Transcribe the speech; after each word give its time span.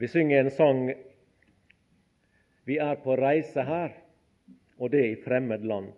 Vi 0.00 0.08
synger 0.08 0.38
en 0.40 0.50
sang 0.50 0.94
Vi 2.64 2.76
er 2.80 2.94
på 3.04 3.16
reise 3.20 3.60
her, 3.68 3.90
og 4.80 4.94
det 4.94 5.02
i 5.04 5.18
fremmed 5.20 5.66
land. 5.68 5.90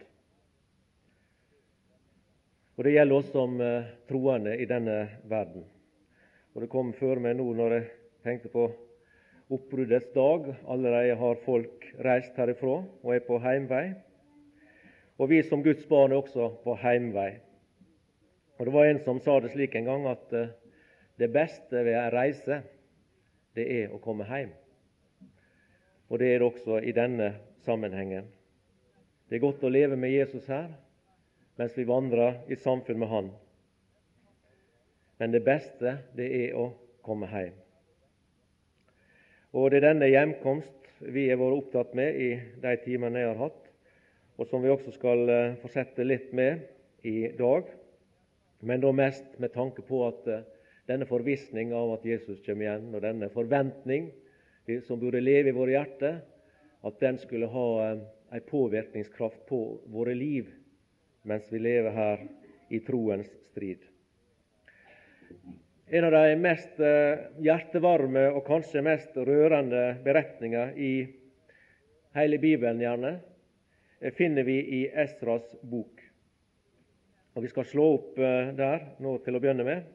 Og 2.75 2.83
Det 2.85 2.95
gjelder 2.97 3.15
oss 3.15 3.31
som 3.31 3.55
eh, 3.63 3.93
troende 4.11 4.57
i 4.59 4.67
denne 4.67 4.97
verden. 5.31 5.63
Og 6.51 6.65
Det 6.65 6.71
kom 6.75 6.91
før 6.99 7.23
meg 7.23 7.39
nå 7.39 7.47
når 7.55 7.77
jeg 7.77 7.87
tenkte 8.27 8.51
på 8.51 8.67
oppbruddets 9.55 10.11
dag. 10.19 10.51
Allerede 10.67 11.15
har 11.23 11.45
folk 11.47 11.87
reist 12.03 12.43
herifra 12.43 12.81
og 12.83 13.15
er 13.15 13.23
på 13.31 13.39
heimvei. 13.39 13.85
Og 15.23 15.31
vi 15.31 15.45
som 15.47 15.63
Guds 15.63 15.87
barn 15.87 16.11
er 16.11 16.25
også 16.25 16.51
på 16.67 16.75
heimvei. 16.83 17.37
Og 18.59 18.67
Det 18.67 18.79
var 18.81 18.91
en 18.91 19.05
som 19.07 19.23
sa 19.23 19.39
det 19.39 19.55
slik 19.55 19.79
en 19.79 19.91
gang 19.95 20.11
at 20.19 20.39
eh, 20.43 20.55
det 21.23 21.31
beste 21.31 21.87
ved 21.87 21.95
ei 21.95 22.09
reise, 22.19 22.65
det 23.57 23.67
er 23.83 23.93
å 23.93 24.01
komme 24.03 24.27
hjem. 24.29 24.53
Og 26.09 26.21
det 26.21 26.29
er 26.29 26.41
det 26.43 26.49
også 26.49 26.81
i 26.85 26.93
denne 26.97 27.33
sammenhengen. 27.65 28.27
Det 29.29 29.39
er 29.39 29.45
godt 29.47 29.65
å 29.65 29.73
leve 29.73 29.97
med 29.97 30.13
Jesus 30.13 30.49
her 30.53 30.73
mens 31.61 31.75
vi 31.77 31.85
vandrer 31.87 32.41
i 32.49 32.57
samfunn 32.57 32.99
med 32.99 33.11
Han. 33.11 33.27
Men 35.21 35.35
det 35.35 35.43
beste, 35.45 35.99
det 36.17 36.29
er 36.35 36.57
å 36.59 36.71
komme 37.05 37.29
hjem. 37.31 37.59
Og 39.53 39.69
det 39.71 39.83
er 39.83 39.91
denne 39.91 40.09
hjemkomst 40.09 40.89
vi 41.13 41.27
har 41.29 41.39
vært 41.41 41.59
opptatt 41.59 41.93
med 41.99 42.17
i 42.17 42.31
de 42.63 42.73
timene 42.85 43.21
jeg 43.21 43.31
har 43.35 43.43
hatt, 43.45 43.69
og 44.41 44.49
som 44.49 44.65
vi 44.65 44.73
også 44.73 44.95
skal 44.97 45.29
eh, 45.29 45.55
fortsette 45.61 46.07
litt 46.07 46.33
med 46.35 46.65
i 47.07 47.29
dag, 47.37 47.69
men 48.65 48.81
da 48.81 48.93
mest 48.97 49.37
med 49.43 49.53
tanke 49.55 49.85
på 49.85 50.01
at 50.07 50.29
eh, 50.31 50.45
denne 50.91 51.07
forvissning 51.07 51.73
av 51.77 51.95
at 51.97 52.07
Jesus 52.07 52.43
kommer 52.47 52.67
igjen, 52.67 52.91
og 52.95 53.05
denne 53.05 53.31
forventning 53.33 54.11
som 54.87 55.01
burde 55.01 55.23
leve 55.23 55.51
i 55.51 55.57
våre 55.57 55.75
hjerter, 55.77 56.21
at 56.83 56.99
den 57.01 57.19
skulle 57.19 57.51
ha 57.51 57.69
en 57.87 58.03
eh, 58.33 58.43
påvirkningskraft 58.43 59.47
på 59.47 59.63
våre 59.87 60.15
liv 60.15 60.51
mens 61.23 61.47
vi 61.53 61.61
lever 61.63 61.95
her 61.95 62.23
i 62.75 62.81
troens 62.83 63.29
strid. 63.53 63.85
En 65.87 66.07
av 66.09 66.15
de 66.17 66.37
mest 66.41 66.81
eh, 66.83 67.29
hjertevarme 67.45 68.25
og 68.33 68.43
kanskje 68.49 68.83
mest 68.83 69.15
rørende 69.15 69.85
beretninger 70.03 70.75
i 70.75 70.93
hele 72.17 72.41
Bibelen 72.43 72.83
gjerne, 72.83 73.17
eh, 74.01 74.15
finner 74.19 74.47
vi 74.49 74.59
i 74.83 74.85
Esras 74.91 75.55
bok. 75.63 76.03
Og 77.33 77.47
Vi 77.47 77.49
skal 77.49 77.65
slå 77.65 77.85
opp 77.95 78.17
der 78.19 78.83
nå 79.01 79.15
til 79.25 79.39
å 79.39 79.41
begynne 79.41 79.65
med. 79.65 79.87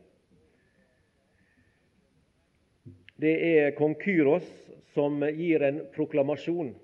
Det 3.17 3.33
er 3.33 3.71
kong 3.73 3.95
Kyros 3.97 4.45
som 4.93 5.23
gir 5.33 5.63
en 5.65 5.79
proklamasjon. 5.95 6.75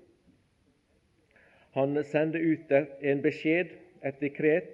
Han 1.78 1.98
sender 2.04 2.42
ut 2.42 2.72
en 2.74 3.20
beskjed, 3.22 3.70
et 4.02 4.18
dekret. 4.18 4.72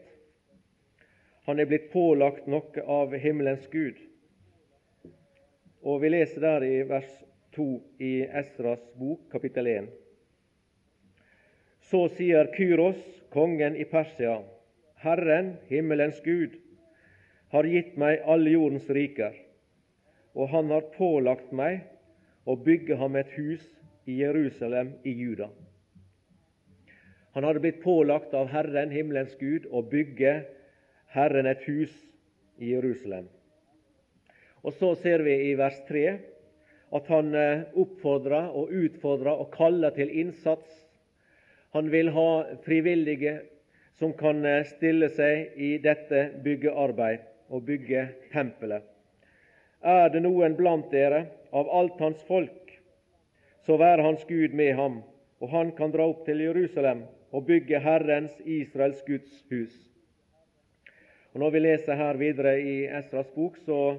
Han 1.44 1.60
er 1.60 1.68
blitt 1.68 1.90
pålagt 1.92 2.48
noe 2.48 2.84
av 2.84 3.12
himmelens 3.12 3.68
Gud. 3.72 4.00
Og 5.84 6.00
Vi 6.00 6.12
leser 6.12 6.40
der 6.46 6.64
i 6.64 6.80
vers 6.88 7.12
2 7.56 7.68
i 8.08 8.14
Esras 8.24 8.80
bok, 8.96 9.28
kapittel 9.32 9.68
1. 9.68 9.92
Så 11.92 12.06
sier 12.16 12.48
Kyros, 12.56 13.04
kongen 13.36 13.76
i 13.76 13.84
Persia, 13.84 14.38
Herren, 15.04 15.58
himmelens 15.68 16.24
Gud, 16.24 16.56
har 17.52 17.68
gitt 17.68 17.96
meg 18.00 18.24
alle 18.24 18.56
jordens 18.56 18.88
riker 18.88 19.36
og 20.34 20.50
han 20.52 20.70
har 20.70 20.92
pålagt 20.94 21.50
meg 21.52 21.82
å 22.46 22.56
bygge 22.56 22.96
ham 23.00 23.16
et 23.18 23.30
hus 23.36 23.64
i 24.08 24.20
Jerusalem 24.20 24.94
i 25.04 25.14
Juda. 25.14 25.50
Han 27.34 27.46
hadde 27.46 27.62
blitt 27.62 27.82
pålagt 27.82 28.34
av 28.34 28.50
Herren, 28.50 28.90
himmelens 28.90 29.36
Gud, 29.38 29.68
å 29.70 29.82
bygge 29.86 30.40
Herren 31.14 31.46
et 31.46 31.62
hus 31.66 31.92
i 32.58 32.72
Jerusalem. 32.72 33.28
Og 34.62 34.74
Så 34.76 34.94
ser 35.02 35.22
vi 35.24 35.36
i 35.50 35.54
vers 35.58 35.78
3 35.88 36.04
at 36.98 37.06
han 37.08 37.34
eh, 37.38 37.62
oppfordrer 37.78 38.50
og 38.50 38.72
utfordrer 38.74 39.38
og 39.44 39.52
kaller 39.54 39.94
til 39.94 40.10
innsats. 40.10 40.68
Han 41.70 41.90
vil 41.92 42.10
ha 42.10 42.30
frivillige 42.66 43.38
som 44.00 44.12
kan 44.18 44.42
eh, 44.44 44.66
stille 44.66 45.08
seg 45.14 45.54
i 45.54 45.76
dette 45.82 46.26
byggearbeid 46.44 47.28
og 47.54 47.64
bygge 47.70 48.08
tempelet. 48.34 48.89
Er 49.80 50.10
det 50.12 50.20
noen 50.20 50.56
blant 50.58 50.90
dere 50.92 51.24
av 51.56 51.68
alt 51.72 52.00
hans 52.00 52.20
folk, 52.28 52.74
så 53.64 53.78
være 53.80 54.04
hans 54.04 54.24
Gud 54.28 54.52
med 54.52 54.74
ham, 54.76 55.00
og 55.40 55.48
han 55.48 55.72
kan 55.72 55.92
dra 55.92 56.04
opp 56.10 56.26
til 56.26 56.42
Jerusalem 56.44 57.06
og 57.32 57.46
bygge 57.48 57.80
Herrens, 57.80 58.34
Israels 58.44 59.00
Guds 59.06 59.44
hus. 59.50 59.72
Og 61.32 61.40
Når 61.40 61.50
vi 61.50 61.58
leser 61.58 61.94
her 61.94 62.18
videre 62.18 62.56
i 62.60 62.86
Esras 62.86 63.30
bok, 63.34 63.56
så 63.64 63.96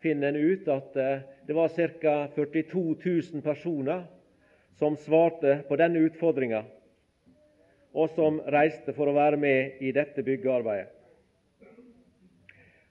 finner 0.00 0.28
en 0.28 0.36
ut 0.52 0.68
at 0.68 0.96
eh, 0.96 1.24
det 1.46 1.56
var 1.56 1.68
ca. 1.68 2.28
42 2.34 2.96
000 3.04 3.42
personer 3.42 4.04
som 4.78 4.96
svarte 4.96 5.62
på 5.68 5.76
denne 5.76 6.06
utfordringa, 6.06 6.62
og 7.92 8.14
som 8.14 8.38
reiste 8.46 8.94
for 8.94 9.10
å 9.10 9.16
være 9.16 9.36
med 9.36 9.82
i 9.82 9.92
dette 9.92 10.22
byggearbeidet. 10.22 10.97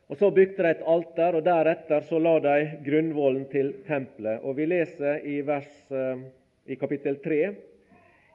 Og 0.07 0.17
Så 0.17 0.29
bygde 0.31 0.63
de 0.63 0.69
et 0.71 0.83
alter, 0.87 1.35
og 1.35 1.43
deretter 1.43 2.03
så 2.07 2.19
la 2.19 2.37
de 2.39 2.79
grunnvollen 2.85 3.45
til 3.51 3.73
tempelet. 3.87 4.39
Og 4.41 4.55
Vi 4.55 4.65
leser 4.65 5.19
i, 5.27 5.41
vers, 5.41 5.91
eh, 5.91 6.21
i 6.65 6.75
kapittel 6.75 7.19
3, 7.23 7.55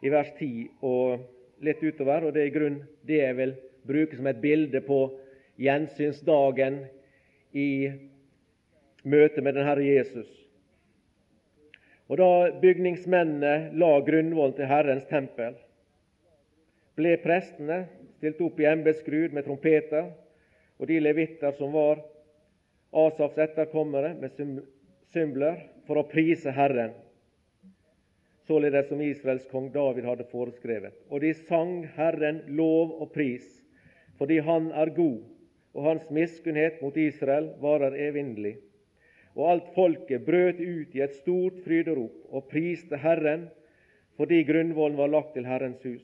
i 0.02 0.08
vers 0.08 0.32
10 0.38 0.70
og 0.82 1.20
litt 1.60 1.82
utover. 1.82 2.26
og 2.26 2.34
Det 2.34 2.42
er 2.42 2.46
i 2.46 2.58
grunn 2.58 2.82
det 3.06 3.22
jeg 3.22 3.36
vil 3.36 3.54
bruke 3.86 4.16
som 4.16 4.26
et 4.26 4.40
bilde 4.40 4.80
på 4.80 5.18
gjensynsdagen 5.58 6.84
i 7.54 7.92
møte 9.04 9.40
med 9.40 9.54
den 9.54 9.66
Herre 9.66 9.84
Jesus. 9.84 10.28
Og 12.08 12.18
Da 12.18 12.50
bygningsmennene 12.60 13.72
la 13.72 14.00
grunnvollen 14.00 14.56
til 14.56 14.66
Herrens 14.66 15.06
tempel, 15.08 15.54
ble 16.96 17.16
prestene 17.16 17.86
stilt 18.18 18.40
opp 18.44 18.60
i 18.60 18.68
embetsgrud 18.68 19.32
med 19.32 19.46
trompeter 19.46 20.10
og 20.82 20.88
de 20.90 20.98
levitter 20.98 21.54
som 21.54 21.70
var 21.70 22.00
Asafs 22.92 23.38
etterkommere 23.38 24.16
med 24.18 24.34
symbler 25.14 25.60
for 25.86 26.00
å 26.00 26.08
prise 26.10 26.50
Herren, 26.52 26.90
således 28.50 28.88
som 28.90 29.00
Israels 29.00 29.46
kong 29.52 29.70
David 29.72 30.08
hadde 30.10 30.26
foreskrevet. 30.32 30.96
Og 31.06 31.22
de 31.22 31.30
sang 31.46 31.86
Herren 31.94 32.42
lov 32.58 32.98
og 32.98 33.12
pris, 33.14 33.46
fordi 34.18 34.40
Han 34.42 34.72
er 34.74 34.90
god, 34.90 35.22
og 35.72 35.86
Hans 35.86 36.10
miskunnhet 36.10 36.82
mot 36.82 36.98
Israel 36.98 37.52
varer 37.62 37.94
evinnelig. 38.10 38.58
Og 39.38 39.48
alt 39.48 39.72
folket 39.78 40.26
brøt 40.26 40.58
ut 40.60 40.96
i 40.98 41.00
et 41.00 41.14
stort 41.22 41.62
fryderop 41.64 42.34
og 42.34 42.48
priste 42.50 42.98
Herren 42.98 43.46
fordi 44.18 44.42
grunnvollen 44.44 44.98
var 44.98 45.08
lagt 45.08 45.32
til 45.38 45.46
Herrens 45.48 45.80
hus. 45.86 46.02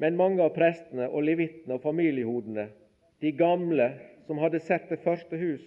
Men 0.00 0.16
mange 0.16 0.40
av 0.40 0.54
prestene 0.54 1.10
og 1.10 1.26
levittene 1.26 1.76
og 1.76 1.82
familiehodene 1.84 2.70
de 3.20 3.32
gamle 3.36 3.92
som 4.26 4.38
hadde 4.38 4.60
sett 4.64 4.88
det 4.88 5.00
første 5.04 5.36
hus, 5.36 5.62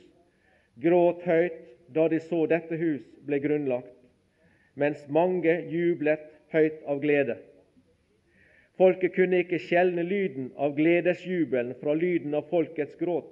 gråt 0.81 1.23
høyt 1.27 1.59
da 1.93 2.07
de 2.09 2.19
så 2.23 2.45
dette 2.49 2.77
hus 2.79 3.03
ble 3.27 3.39
grunnlagt, 3.43 3.91
mens 4.79 5.03
mange 5.07 5.59
jublet 5.69 6.23
høyt 6.53 6.81
av 6.89 7.01
glede. 7.03 7.37
Folket 8.77 9.13
kunne 9.13 9.43
ikke 9.43 9.61
skjelne 9.61 10.01
lyden 10.07 10.49
av 10.57 10.73
gledesjubelen 10.77 11.75
fra 11.81 11.93
lyden 11.93 12.33
av 12.33 12.47
folkets 12.49 12.97
gråt, 12.97 13.29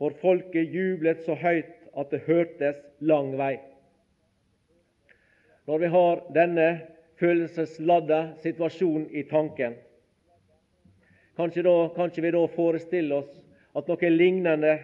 for 0.00 0.16
folket 0.22 0.72
jublet 0.72 1.20
så 1.26 1.36
høyt 1.36 1.74
at 1.94 2.10
det 2.10 2.24
hørtes 2.24 2.80
lang 3.04 3.34
vei. 3.38 3.58
Når 5.68 5.80
vi 5.80 5.90
har 5.92 6.22
denne 6.36 6.68
følelsesladda 7.20 8.20
situasjonen 8.42 9.06
i 9.12 9.22
tanken, 9.28 9.76
Kanskje, 11.36 11.62
da, 11.62 11.88
kanskje 11.96 12.22
vi 12.22 12.30
da 12.30 12.42
forestiller 12.48 13.22
oss 13.22 13.40
at 13.74 13.88
noe 13.90 14.10
lignende 14.10 14.76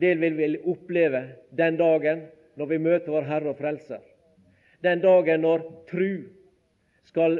det 0.00 0.14
vil 0.18 0.36
vi 0.38 0.48
oppleve 0.64 1.20
den 1.50 1.76
dagen 1.76 2.24
når 2.58 2.70
vi 2.70 2.78
møter 2.78 3.12
vår 3.12 3.26
Herre 3.28 3.52
og 3.52 3.58
Frelser. 3.58 4.00
Den 4.82 5.02
dagen 5.04 5.44
når 5.44 5.64
tru 5.90 6.24
skal 7.04 7.38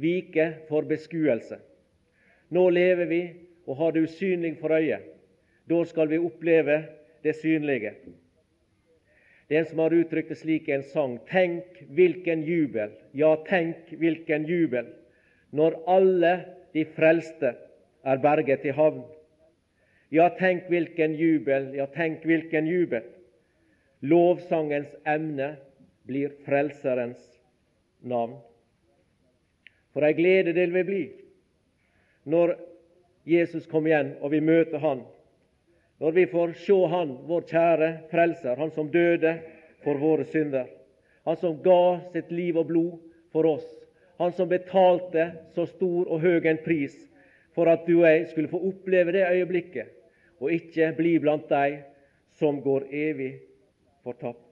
vike 0.00 0.46
for 0.68 0.86
beskuelse. 0.86 1.58
Nå 2.54 2.68
lever 2.70 3.10
vi 3.10 3.22
og 3.66 3.80
har 3.80 3.92
det 3.92 4.06
usynlig 4.06 4.56
for 4.60 4.76
øyet. 4.76 5.02
Da 5.66 5.82
skal 5.84 6.08
vi 6.08 6.22
oppleve 6.22 6.84
det 7.24 7.34
synlige. 7.40 7.96
Det 9.48 9.56
er 9.56 9.64
en 9.64 9.70
som 9.70 9.82
har 9.82 9.94
uttrykt 9.94 10.30
det 10.30 10.38
slik 10.38 10.68
i 10.68 10.74
en 10.74 10.86
sang. 10.86 11.18
Tenk 11.26 11.82
hvilken 11.94 12.42
jubel, 12.46 12.94
ja, 13.14 13.34
tenk 13.46 13.90
hvilken 13.98 14.46
jubel, 14.46 14.88
når 15.50 15.78
alle 15.90 16.32
de 16.76 16.84
frelste 16.84 17.54
er 18.04 18.18
berget 18.20 18.64
i 18.68 18.74
havn. 18.76 19.04
Ja, 20.12 20.28
tenk 20.38 20.68
hvilken 20.68 21.14
jubel, 21.16 21.72
ja, 21.74 21.86
tenk 21.94 22.24
hvilken 22.28 22.68
jubel! 22.68 23.06
Lovsangens 24.04 24.92
emne 25.08 25.54
blir 26.06 26.34
Frelserens 26.44 27.22
navn. 28.04 28.36
For 29.96 30.04
ei 30.04 30.12
glede 30.14 30.52
det 30.52 30.68
vil 30.74 30.84
bli 30.84 31.04
når 32.28 32.52
Jesus 33.26 33.64
kommer 33.70 33.90
igjen 33.90 34.12
og 34.20 34.34
vi 34.34 34.42
møter 34.44 34.82
Han, 34.82 35.00
når 36.02 36.12
vi 36.12 36.26
får 36.28 36.52
se 36.60 36.76
Han, 36.92 37.16
vår 37.26 37.46
kjære 37.48 37.90
Frelser, 38.12 38.60
Han 38.60 38.70
som 38.76 38.92
døde 38.92 39.38
for 39.82 39.98
våre 39.98 40.28
synder, 40.28 40.68
Han 41.24 41.40
som 41.40 41.56
ga 41.64 42.12
sitt 42.12 42.30
liv 42.30 42.60
og 42.60 42.68
blod 42.68 43.00
for 43.32 43.48
oss, 43.48 43.66
Han 44.18 44.32
som 44.32 44.48
betalte 44.48 45.30
så 45.54 45.66
stor 45.68 46.08
og 46.08 46.20
høy 46.20 46.46
en 46.46 46.62
pris 46.64 46.94
for 47.56 47.68
at 47.72 47.86
du 47.88 47.98
og 47.98 48.08
jeg 48.08 48.26
skulle 48.30 48.52
få 48.52 48.60
oppleve 48.68 49.12
det 49.12 49.26
øyeblikket, 49.28 49.88
og 50.40 50.52
ikke 50.52 50.92
bli 50.96 51.16
blant 51.18 51.48
de 51.48 51.82
som 52.36 52.60
går 52.60 52.88
evig 52.92 53.32
fortapt. 54.04 54.42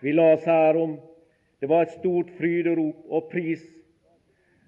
Vi 0.00 0.12
la 0.12 0.32
oss 0.34 0.44
her 0.46 0.78
om 0.78 0.98
det 1.60 1.68
var 1.70 1.86
et 1.86 1.96
stort 1.96 2.30
fryderop 2.38 3.06
og 3.08 3.30
pris 3.32 3.64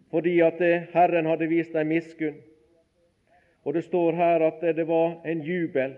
fordi 0.08 0.38
at 0.40 0.60
Herren 0.94 1.26
hadde 1.28 1.50
vist 1.50 1.74
dem 1.76 1.90
miskunn. 1.92 2.38
Og 3.64 3.74
Det 3.74 3.84
står 3.84 4.12
her 4.16 4.40
at 4.46 4.62
det 4.76 4.86
var 4.88 5.20
en 5.24 5.42
jubel, 5.44 5.92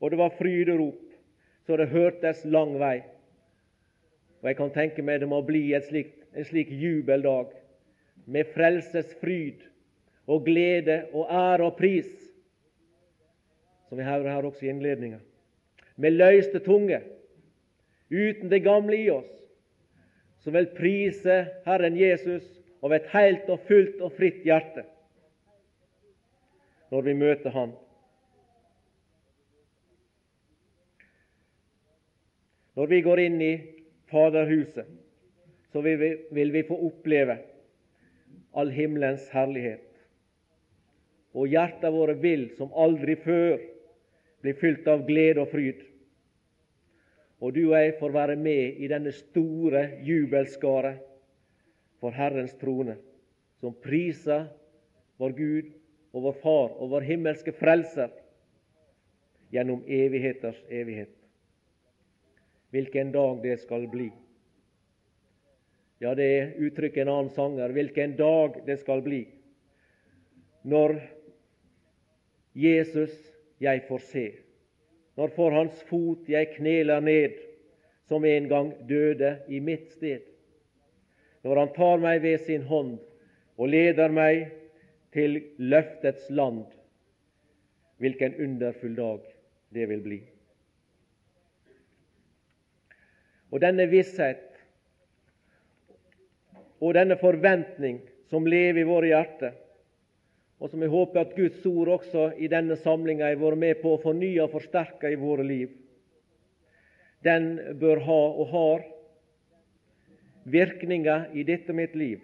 og 0.00 0.10
det 0.10 0.18
var 0.18 0.32
fryderop, 0.38 1.02
så 1.66 1.76
det 1.76 1.88
hørtes 1.92 2.44
lang 2.44 2.78
vei. 2.80 3.02
Og 4.42 4.48
Jeg 4.48 4.56
kan 4.58 4.72
tenke 4.74 5.02
meg 5.06 5.20
det 5.22 5.28
må 5.30 5.38
bli 5.46 5.68
slik, 5.86 6.16
en 6.34 6.44
slik 6.44 6.70
jubeldag 6.74 7.52
med 8.26 8.50
frelsesfryd 8.54 9.62
og 10.26 10.44
glede 10.46 11.04
og 11.12 11.30
ære 11.30 11.68
og 11.68 11.76
pris, 11.78 12.10
som 13.88 13.98
vi 13.98 14.06
hører 14.06 14.32
her 14.32 14.48
også 14.48 14.66
i 14.66 14.72
innledninga. 14.72 15.20
Med 15.96 16.16
løyste 16.16 16.58
tunge, 16.64 17.00
uten 18.10 18.50
det 18.50 18.64
gamle 18.64 18.96
i 18.96 19.10
oss, 19.10 19.30
som 20.42 20.56
vil 20.56 20.72
prise 20.74 21.44
Herren 21.66 21.96
Jesus 21.96 22.42
av 22.82 22.94
et 22.96 23.06
helt 23.12 23.46
og 23.52 23.62
fullt 23.68 24.02
og 24.02 24.10
fritt 24.16 24.42
hjerte 24.46 24.82
når 26.92 27.06
vi 27.06 27.12
møter 27.16 27.54
Han. 27.54 27.70
Når 32.76 32.90
vi 32.90 32.98
går 33.04 33.22
inn 33.22 33.38
i 33.40 33.52
Faderhuset, 34.12 34.86
så 35.72 35.80
vil 35.80 35.98
vi, 35.98 36.10
vil 36.30 36.52
vi 36.52 36.62
få 36.68 36.76
oppleve 36.86 37.38
all 38.52 38.70
himmelens 38.70 39.28
herlighet. 39.32 39.88
Og 41.32 41.48
hjertene 41.48 41.92
våre 41.94 42.16
vil 42.20 42.50
som 42.58 42.74
aldri 42.76 43.16
før 43.16 43.56
bli 44.44 44.52
fylt 44.58 44.88
av 44.90 45.06
glede 45.08 45.40
og 45.40 45.48
fryd. 45.52 45.80
Og 47.42 47.54
du 47.56 47.62
og 47.70 47.78
jeg 47.78 47.94
får 47.98 48.12
være 48.14 48.36
med 48.38 48.82
i 48.84 48.90
denne 48.90 49.12
store 49.16 49.86
jubelskare 50.06 50.92
for 52.02 52.14
Herrens 52.14 52.54
trone, 52.60 52.98
som 53.62 53.74
priser 53.74 54.50
vår 55.22 55.34
Gud 55.38 55.72
og 56.12 56.28
vår 56.28 56.38
Far 56.42 56.76
og 56.76 56.92
vår 56.92 57.08
himmelske 57.08 57.54
Frelser 57.56 58.12
gjennom 59.54 59.82
evigheters 59.88 60.60
evighet. 60.70 61.21
Hvilken 62.72 63.12
dag 63.12 63.42
det 63.42 63.58
skal 63.60 63.86
bli. 63.92 64.08
Ja, 66.02 66.14
det 66.18 66.24
er 66.24 66.54
uttrykket 66.64 67.04
en 67.04 67.12
annen 67.12 67.30
sanger. 67.30 67.72
Hvilken 67.76 68.16
dag 68.18 68.62
det 68.66 68.80
skal 68.80 69.04
bli 69.04 69.26
når 70.62 70.96
Jesus 72.54 73.12
jeg 73.62 73.84
får 73.88 74.02
se, 74.10 74.26
når 75.18 75.32
for 75.36 75.54
hans 75.54 75.78
fot 75.88 76.28
jeg 76.30 76.52
kneler 76.56 77.02
ned, 77.02 77.36
som 78.08 78.24
en 78.24 78.48
gang 78.50 78.72
døde 78.88 79.36
i 79.48 79.60
mitt 79.60 79.92
sted. 79.94 80.24
Når 81.42 81.58
han 81.58 81.72
tar 81.76 82.02
meg 82.02 82.22
ved 82.22 82.42
sin 82.46 82.66
hånd 82.66 82.96
og 83.56 83.70
leder 83.70 84.12
meg 84.12 84.50
til 85.14 85.40
løftets 85.58 86.30
land. 86.30 86.64
Hvilken 88.02 88.34
underfull 88.42 88.94
dag 88.98 89.26
det 89.74 89.88
vil 89.90 90.02
bli. 90.02 90.20
Og 93.52 93.60
denne 93.60 93.84
visshet 93.90 94.48
og 96.82 96.96
denne 96.96 97.18
forventning 97.20 98.00
som 98.32 98.48
lever 98.48 98.82
i 98.82 98.88
våre 98.88 99.10
hjerter, 99.12 99.52
og 100.62 100.70
som 100.70 100.82
jeg 100.82 100.90
håper 100.90 101.20
at 101.20 101.36
Guds 101.36 101.66
ord 101.68 101.90
også 101.98 102.30
i 102.38 102.48
denne 102.50 102.78
samlinga 102.80 103.28
har 103.28 103.38
vært 103.38 103.60
med 103.60 103.80
på 103.82 103.92
å 103.94 104.00
fornye 104.02 104.40
og 104.44 104.54
forsterke 104.54 105.10
i 105.12 105.18
våre 105.20 105.44
liv, 105.46 105.70
den 107.22 107.54
bør 107.78 108.02
ha 108.06 108.20
og 108.32 108.48
har 108.50 108.84
virkninger 110.50 111.28
i 111.38 111.44
dette 111.46 111.74
mitt 111.76 111.94
liv. 111.94 112.22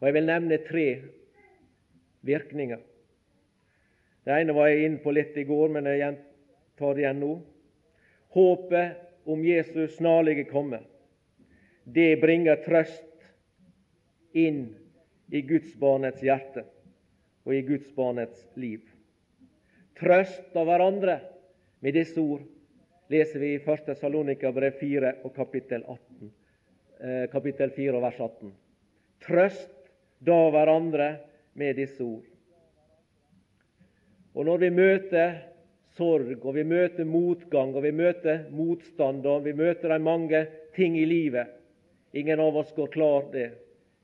Og 0.00 0.06
Jeg 0.08 0.14
vil 0.14 0.26
nevne 0.28 0.60
tre 0.64 0.86
virkninger. 2.24 2.80
Det 4.24 4.36
ene 4.40 4.56
var 4.56 4.70
jeg 4.70 4.86
inne 4.86 5.02
på 5.04 5.12
litt 5.12 5.36
i 5.36 5.44
går, 5.48 5.68
men 5.72 5.88
jeg 5.88 6.16
tar 6.78 6.96
det 6.96 7.04
igjen 7.04 7.20
nå. 7.20 7.34
Håpet 8.34 9.00
om 9.30 9.44
Jesus 9.46 9.96
snarlige 9.96 10.44
komme 10.50 10.82
det 11.84 12.16
bringer 12.20 12.56
trøst 12.64 13.26
inn 14.32 14.64
i 15.28 15.42
gudsbarnets 15.44 16.22
hjerte 16.24 16.64
og 17.44 17.52
i 17.54 17.62
gudsbarnets 17.66 18.46
liv. 18.56 18.80
Trøst 20.00 20.56
av 20.56 20.66
hverandre 20.68 21.18
med 21.84 21.94
disse 21.94 22.18
ord 22.20 22.42
leser 23.12 23.42
vi 23.42 23.52
i 23.54 23.60
1. 23.60 23.92
Salonika-brev 24.00 24.78
4 24.80 25.12
og 25.28 25.34
kapittel, 25.36 25.84
18, 25.84 26.32
eh, 27.00 27.24
kapittel 27.30 27.70
4 27.76 27.98
og 27.98 28.02
vers 28.06 28.20
18. 28.20 28.54
Trøst 29.28 29.90
da 30.24 30.40
hverandre 30.50 31.10
med 31.52 31.76
disse 31.76 32.02
ord. 32.02 32.24
Og 34.34 34.48
når 34.48 34.64
vi 34.64 34.70
møter 34.74 35.36
sorg, 35.96 36.38
og 36.44 36.54
vi 36.54 36.64
møter 36.66 37.06
motgang, 37.06 37.74
og 37.74 37.82
vi 37.84 37.92
møter 37.94 38.46
motstand, 38.50 39.26
og 39.26 39.44
vi 39.44 39.52
møter 39.56 39.94
de 39.94 39.98
mange 40.02 40.46
ting 40.74 40.98
i 40.98 41.04
livet, 41.08 41.52
Ingen 42.14 42.40
av 42.40 42.56
oss 42.56 42.72
går 42.76 42.86
klar 42.86 43.24
det. 43.32 43.50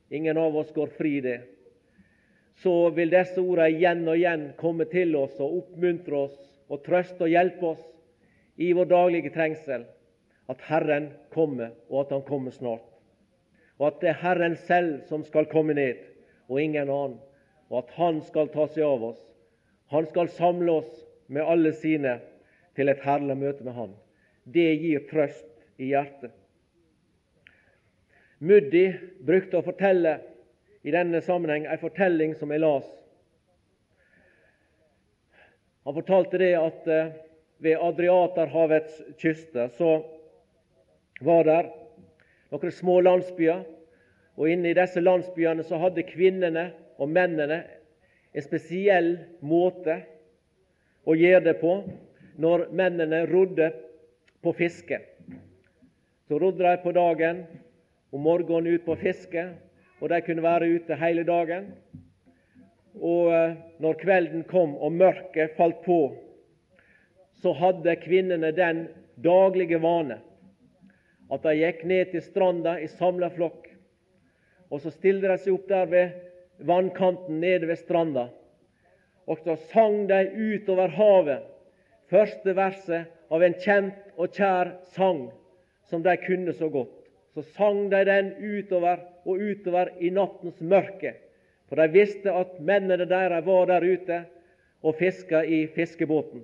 Ingen 0.08 0.36
av 0.36 0.56
oss 0.56 0.72
går 0.74 0.86
fri 0.86 1.20
det. 1.20 1.40
Så 2.58 2.90
vil 2.90 3.12
disse 3.12 3.38
ordene 3.38 3.68
igjen 3.70 4.00
og 4.02 4.16
igjen 4.18 4.48
komme 4.58 4.86
til 4.90 5.14
oss 5.14 5.36
og 5.38 5.60
oppmuntre 5.60 6.24
oss 6.24 6.40
og 6.66 6.82
trøste 6.82 7.28
og 7.28 7.30
hjelpe 7.30 7.68
oss 7.68 7.84
i 8.58 8.72
vår 8.74 8.90
daglige 8.90 9.30
trengsel. 9.30 9.84
At 10.50 10.66
Herren 10.66 11.12
kommer, 11.30 11.70
og 11.86 12.00
at 12.00 12.16
Han 12.16 12.26
kommer 12.26 12.50
snart. 12.50 12.82
Og 13.78 13.86
at 13.92 14.02
det 14.02 14.10
er 14.10 14.22
Herren 14.24 14.58
selv 14.66 15.06
som 15.06 15.22
skal 15.22 15.46
komme 15.46 15.78
ned, 15.78 16.02
og 16.50 16.58
ingen 16.58 16.90
annen. 16.90 17.20
Og 17.70 17.84
at 17.84 17.94
Han 17.94 18.18
skal 18.26 18.50
ta 18.50 18.66
seg 18.66 18.82
av 18.90 19.06
oss. 19.12 19.22
Han 19.94 20.10
skal 20.10 20.34
samle 20.34 20.80
oss 20.82 20.90
med 21.30 21.46
alle 21.46 21.72
sine 21.78 22.18
til 22.74 22.90
et 22.90 23.02
herlig 23.06 23.36
møte 23.38 23.64
med 23.64 23.76
Han. 23.76 23.94
Det 24.44 24.68
gir 24.82 25.06
trøst 25.10 25.46
i 25.78 25.92
hjertet. 25.92 26.32
Muddi 28.40 28.86
brukte 29.26 29.60
å 29.60 29.64
fortelle 29.64 30.16
i 30.82 30.92
denne 30.94 31.20
sammenheng 31.22 31.66
en 31.68 31.80
fortelling 31.80 32.34
som 32.38 32.50
jeg 32.50 32.62
las. 32.62 32.86
Han 35.84 35.96
fortalte 35.96 36.40
det 36.40 36.54
at 36.56 36.88
eh, 36.88 37.12
ved 37.60 37.82
Adriaterhavets 37.84 39.02
kyster 39.20 39.68
så 39.76 40.00
var 41.20 41.44
der 41.44 41.68
noen 42.50 42.72
små 42.72 43.00
landsbyer. 43.04 43.66
Og 44.40 44.48
inne 44.48 44.70
i 44.70 44.76
disse 44.78 45.02
landsbyene 45.02 45.66
så 45.68 45.76
hadde 45.82 46.06
kvinnene 46.08 46.70
og 47.00 47.10
mennene 47.12 47.60
en 48.32 48.44
spesiell 48.46 49.18
måte 49.44 50.00
å 51.04 51.16
gjøre 51.16 51.44
det 51.48 51.56
på 51.60 51.74
når 52.40 52.68
mennene 52.76 53.24
rodde 53.30 53.70
på 54.42 54.52
fiske. 54.56 55.00
Så 56.28 56.38
rodde 56.38 56.64
de 56.64 56.76
på 56.82 56.92
dagen, 56.96 57.44
om 58.10 58.22
morgenen 58.24 58.74
ut 58.74 58.84
på 58.86 58.96
fiske, 58.98 59.44
og 60.00 60.08
de 60.10 60.20
kunne 60.24 60.44
være 60.44 60.70
ute 60.76 60.98
hele 60.98 61.24
dagen. 61.26 61.70
Og 62.96 63.30
eh, 63.34 63.58
når 63.82 64.00
kvelden 64.00 64.44
kom 64.50 64.74
og 64.78 64.96
mørket 64.96 65.54
falt 65.58 65.82
på, 65.84 66.00
så 67.40 67.52
hadde 67.56 67.96
kvinnene 68.02 68.50
den 68.56 68.86
daglige 69.20 69.78
vane 69.80 70.18
at 71.30 71.44
de 71.46 71.54
gikk 71.60 71.84
ned 71.86 72.10
til 72.12 72.24
stranda 72.24 72.74
i 72.82 72.88
samla 72.90 73.30
flokk. 73.34 73.68
Og 74.70 74.82
så 74.82 74.90
stilte 74.94 75.30
de 75.30 75.38
seg 75.38 75.54
opp 75.54 75.68
der 75.70 75.86
ved 75.90 76.66
vannkanten 76.66 77.40
nede 77.42 77.68
ved 77.70 77.78
stranda. 77.78 78.28
Og 79.30 79.38
så 79.44 79.54
sang 79.70 80.08
de 80.10 80.24
utover 80.34 80.90
havet 80.96 81.46
første 82.10 82.54
verset 82.56 83.10
av 83.30 83.44
en 83.46 83.54
kjent 83.62 84.16
og 84.18 84.34
kjær 84.34 84.74
sang 84.96 85.28
som 85.90 86.02
de 86.02 86.16
kunne 86.24 86.54
så 86.56 86.66
godt 86.72 87.00
så 87.34 87.42
sang 87.42 87.90
de 87.90 88.04
den 88.04 88.32
utover 88.42 89.02
og 89.24 89.38
utover 89.38 89.92
i 90.00 90.10
nattens 90.10 90.60
mørke. 90.60 91.14
For 91.68 91.78
de 91.78 91.86
visste 91.92 92.32
at 92.34 92.56
mennene 92.58 93.06
deres 93.06 93.44
var 93.46 93.68
der 93.70 93.86
ute 93.86 94.22
og 94.82 94.96
fiska 94.98 95.44
i 95.44 95.66
fiskebåten. 95.74 96.42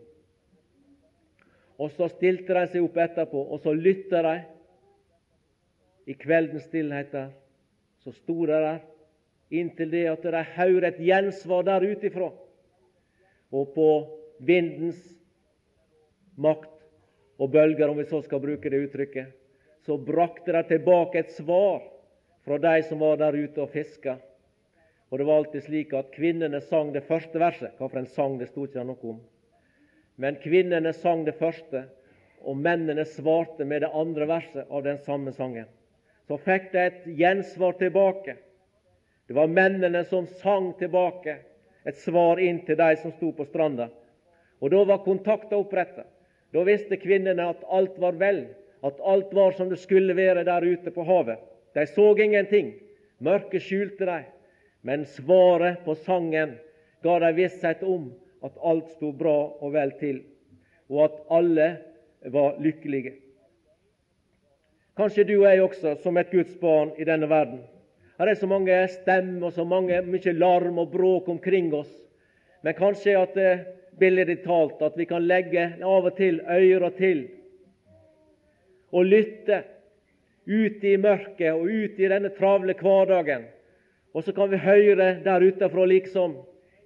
Og 1.79 1.91
så 1.93 2.09
stilte 2.09 2.55
de 2.55 2.69
seg 2.71 2.85
opp 2.87 2.97
etterpå, 3.03 3.43
og 3.53 3.61
så 3.61 3.75
lytta 3.75 4.23
de. 4.25 4.37
I 6.07 6.15
kveldens 6.15 6.69
stillhet 6.71 7.11
der, 7.13 7.33
så 8.01 8.13
sto 8.15 8.45
de 8.47 8.55
der 8.55 8.79
inntil 9.51 9.91
det 9.91 10.05
at 10.07 10.23
de 10.23 10.43
hører 10.55 10.87
et 10.89 11.01
gjensvar 11.03 11.67
der 11.67 11.83
utifra. 11.83 12.31
Og 13.55 13.75
på 13.75 13.89
vindens 14.47 14.99
makt 16.37 16.73
og 17.39 17.53
bølger, 17.53 17.89
om 17.89 17.99
vi 18.01 18.07
så 18.09 18.23
skal 18.25 18.43
bruke 18.43 18.71
det 18.73 18.87
uttrykket, 18.87 19.33
så 19.87 19.99
brakte 19.99 20.53
de 20.57 20.63
tilbake 20.67 21.21
et 21.21 21.35
svar 21.37 21.85
fra 22.47 22.59
de 22.59 22.83
som 22.89 23.01
var 23.03 23.21
der 23.21 23.37
ute 23.37 23.63
og 23.63 23.71
fiska. 23.71 24.17
Og 25.11 25.19
det 25.19 25.27
var 25.27 25.41
alltid 25.41 25.63
slik 25.63 25.95
at 25.95 26.11
kvinnene 26.15 26.61
sang 26.61 26.91
det 26.95 27.05
første 27.07 27.39
verset. 27.39 27.77
Hvilken 27.79 28.09
sang 28.11 28.39
det 28.41 28.51
sto 28.51 28.67
ikke 28.67 28.85
noe 28.85 29.13
om. 29.15 29.21
Men 30.17 30.39
kvinnene 30.43 30.93
sang 30.97 31.23
det 31.27 31.37
første, 31.39 31.85
og 32.47 32.59
mennene 32.59 33.05
svarte 33.09 33.65
med 33.65 33.83
det 33.85 33.93
andre 33.95 34.27
verset 34.29 34.67
av 34.71 34.83
den 34.87 34.99
samme 35.05 35.33
sangen. 35.35 35.69
Så 36.27 36.39
fikk 36.43 36.73
de 36.73 36.83
et 36.83 37.07
gjensvar 37.19 37.77
tilbake. 37.79 38.37
Det 39.27 39.35
var 39.35 39.51
mennene 39.51 40.03
som 40.07 40.27
sang 40.43 40.73
tilbake 40.79 41.39
et 41.87 41.99
svar 42.03 42.41
inn 42.43 42.61
til 42.67 42.79
de 42.79 42.91
som 43.01 43.13
sto 43.15 43.33
på 43.33 43.47
stranda. 43.47 43.89
Og 44.61 44.71
Da 44.71 44.85
var 44.85 45.05
kontakta 45.05 45.57
oppretta. 45.57 46.05
Da 46.53 46.63
visste 46.65 46.97
kvinnene 46.97 47.49
at 47.51 47.65
alt 47.71 47.99
var 47.99 48.13
vel, 48.13 48.47
at 48.83 49.01
alt 49.01 49.35
var 49.35 49.53
som 49.53 49.69
det 49.69 49.79
skulle 49.79 50.17
være 50.17 50.45
der 50.45 50.65
ute 50.65 50.91
på 50.91 51.05
havet. 51.05 51.39
De 51.75 51.87
så 51.87 52.15
ingenting. 52.17 52.75
Mørket 53.19 53.63
skjulte 53.63 54.07
dem. 54.07 54.25
Men 54.83 55.05
svaret 55.07 55.85
på 55.85 55.95
sangen 55.95 56.57
ga 57.03 57.19
dem 57.19 57.37
visshet 57.37 57.83
om 57.83 58.13
at 58.43 58.57
alt 58.63 58.91
sto 58.97 59.13
bra 59.13 59.37
og 59.61 59.73
vel 59.75 59.93
til, 60.01 60.21
og 60.89 61.05
at 61.05 61.17
alle 61.31 61.69
var 62.33 62.61
lykkelige. 62.63 63.17
Kanskje 64.97 65.27
du 65.29 65.35
og 65.41 65.49
jeg 65.51 65.63
også, 65.63 65.97
som 66.03 66.17
et 66.17 66.31
Guds 66.31 66.55
barn 66.61 66.95
i 66.99 67.05
denne 67.05 67.29
verden. 67.29 67.61
Her 68.17 68.31
er 68.31 68.39
så 68.41 68.49
mange 68.49 68.77
stemmer 68.89 69.51
og 69.51 69.53
så 69.53 69.65
mange, 69.65 70.01
mye 70.09 70.33
larm 70.33 70.79
og 70.81 70.93
bråk 70.93 71.29
omkring 71.29 71.73
oss. 71.77 71.91
Men 72.65 72.77
kanskje 72.79 73.17
at 73.21 73.35
det 73.37 73.51
eh, 73.53 73.65
billedlig 73.99 74.43
talt 74.45 74.83
at 74.85 74.97
vi 74.97 75.07
kan 75.09 75.25
legge 75.25 75.71
av 75.81 76.05
og 76.05 76.17
til 76.19 76.43
øra 76.45 76.91
til 76.97 77.23
og 78.93 79.09
lytte 79.09 79.63
ut 80.47 80.85
i 80.85 80.97
mørket 81.01 81.53
og 81.53 81.65
ut 81.67 81.99
i 82.01 82.11
denne 82.11 82.31
travle 82.37 82.77
hverdagen. 82.79 83.47
Og 84.15 84.25
så 84.25 84.33
kan 84.33 84.51
vi 84.53 84.61
høre 84.63 85.09
der 85.25 85.45
utenfra 85.45 85.85
liksom 85.89 86.37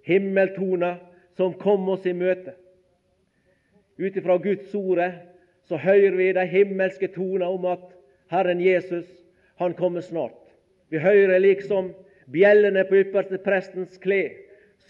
himmeltoner 0.07 0.97
som 1.37 1.55
kom 1.55 1.89
oss 1.93 2.07
i 2.07 2.15
møte. 2.17 2.57
Ut 4.01 4.17
ifra 4.17 4.39
Guds 4.39 4.75
ordet 4.75 5.13
så 5.69 5.77
hører 5.77 6.17
vi 6.17 6.33
de 6.33 6.47
himmelske 6.51 7.11
toner 7.15 7.47
om 7.47 7.67
at 7.71 7.85
Herren 8.31 8.63
Jesus, 8.65 9.07
han 9.61 9.75
kommer 9.75 10.01
snart. 10.01 10.40
Vi 10.91 10.99
hører 10.99 11.39
liksom 11.39 11.93
bjellene 12.31 12.83
på 12.89 12.99
ypperste 13.05 13.39
prestens 13.43 13.99
kle 14.03 14.25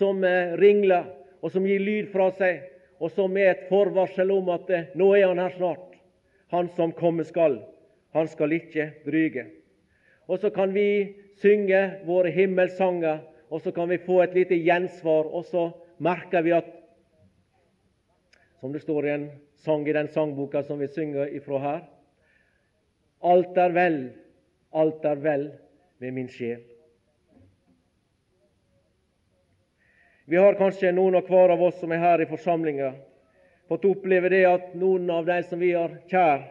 som 0.00 0.24
eh, 0.24 0.54
ringler, 0.56 1.10
og 1.44 1.52
som 1.52 1.66
gir 1.68 1.80
lyd 1.80 2.08
fra 2.12 2.30
seg, 2.38 2.62
og 3.00 3.12
som 3.12 3.36
er 3.36 3.52
et 3.52 3.66
forvarsel 3.68 4.32
om 4.32 4.48
at 4.52 4.72
eh, 4.72 4.88
nå 4.96 5.10
er 5.18 5.28
han 5.28 5.42
her 5.42 5.52
snart. 5.58 5.98
Han 6.54 6.70
som 6.76 6.94
komme 6.96 7.24
skal, 7.28 7.60
han 8.16 8.28
skal 8.32 8.56
ikke 8.56 8.90
dryge. 9.04 9.46
Og 10.24 10.40
så 10.40 10.50
kan 10.54 10.72
vi 10.72 10.88
synge 11.42 11.82
våre 12.08 12.32
himmelsanger, 12.32 13.20
og 13.50 13.60
så 13.60 13.72
kan 13.74 13.90
vi 13.90 14.00
få 14.00 14.22
et 14.24 14.36
lite 14.36 14.56
gjensvar, 14.56 15.28
og 15.28 15.44
så 15.52 15.70
merker 16.00 16.46
vi 16.46 16.56
at 16.56 16.76
Som 18.60 18.72
det 18.72 18.82
står 18.82 19.06
i 19.06 19.10
en 19.10 19.30
sang 19.56 19.86
i 19.88 19.92
den 19.92 20.08
sangboka 20.08 20.60
som 20.62 20.78
vi 20.78 20.88
synger 20.88 21.30
ifra 21.32 21.58
her 21.58 21.80
Alt 23.24 23.56
er 23.56 23.72
vel, 23.72 23.96
alt 24.72 25.04
er 25.04 25.16
vel 25.16 25.46
med 26.00 26.12
min 26.12 26.28
sjel. 26.28 26.60
Vi 30.24 30.36
har 30.36 30.54
kanskje 30.54 30.92
noen 30.94 31.18
av 31.18 31.26
hver 31.28 31.52
av 31.52 31.62
oss 31.62 31.80
som 31.80 31.92
er 31.92 32.00
her 32.00 32.22
i 32.22 32.28
forsamlinga, 32.30 32.92
fått 33.68 33.84
oppleve 33.84 34.30
det 34.32 34.44
at 34.48 34.72
noen 34.78 35.10
av 35.10 35.26
de 35.28 35.36
som 35.44 35.60
vi 35.60 35.74
har 35.74 35.98
kjær, 36.08 36.46